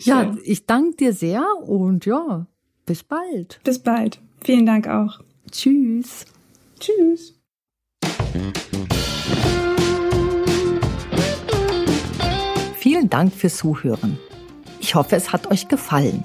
[0.00, 2.46] ja, ich danke dir sehr und ja,
[2.84, 3.60] bis bald.
[3.64, 4.20] Bis bald.
[4.44, 5.20] Vielen Dank auch.
[5.50, 6.26] Tschüss.
[6.78, 7.40] Tschüss.
[12.76, 14.18] Vielen Dank fürs Zuhören.
[14.80, 16.24] Ich hoffe, es hat euch gefallen.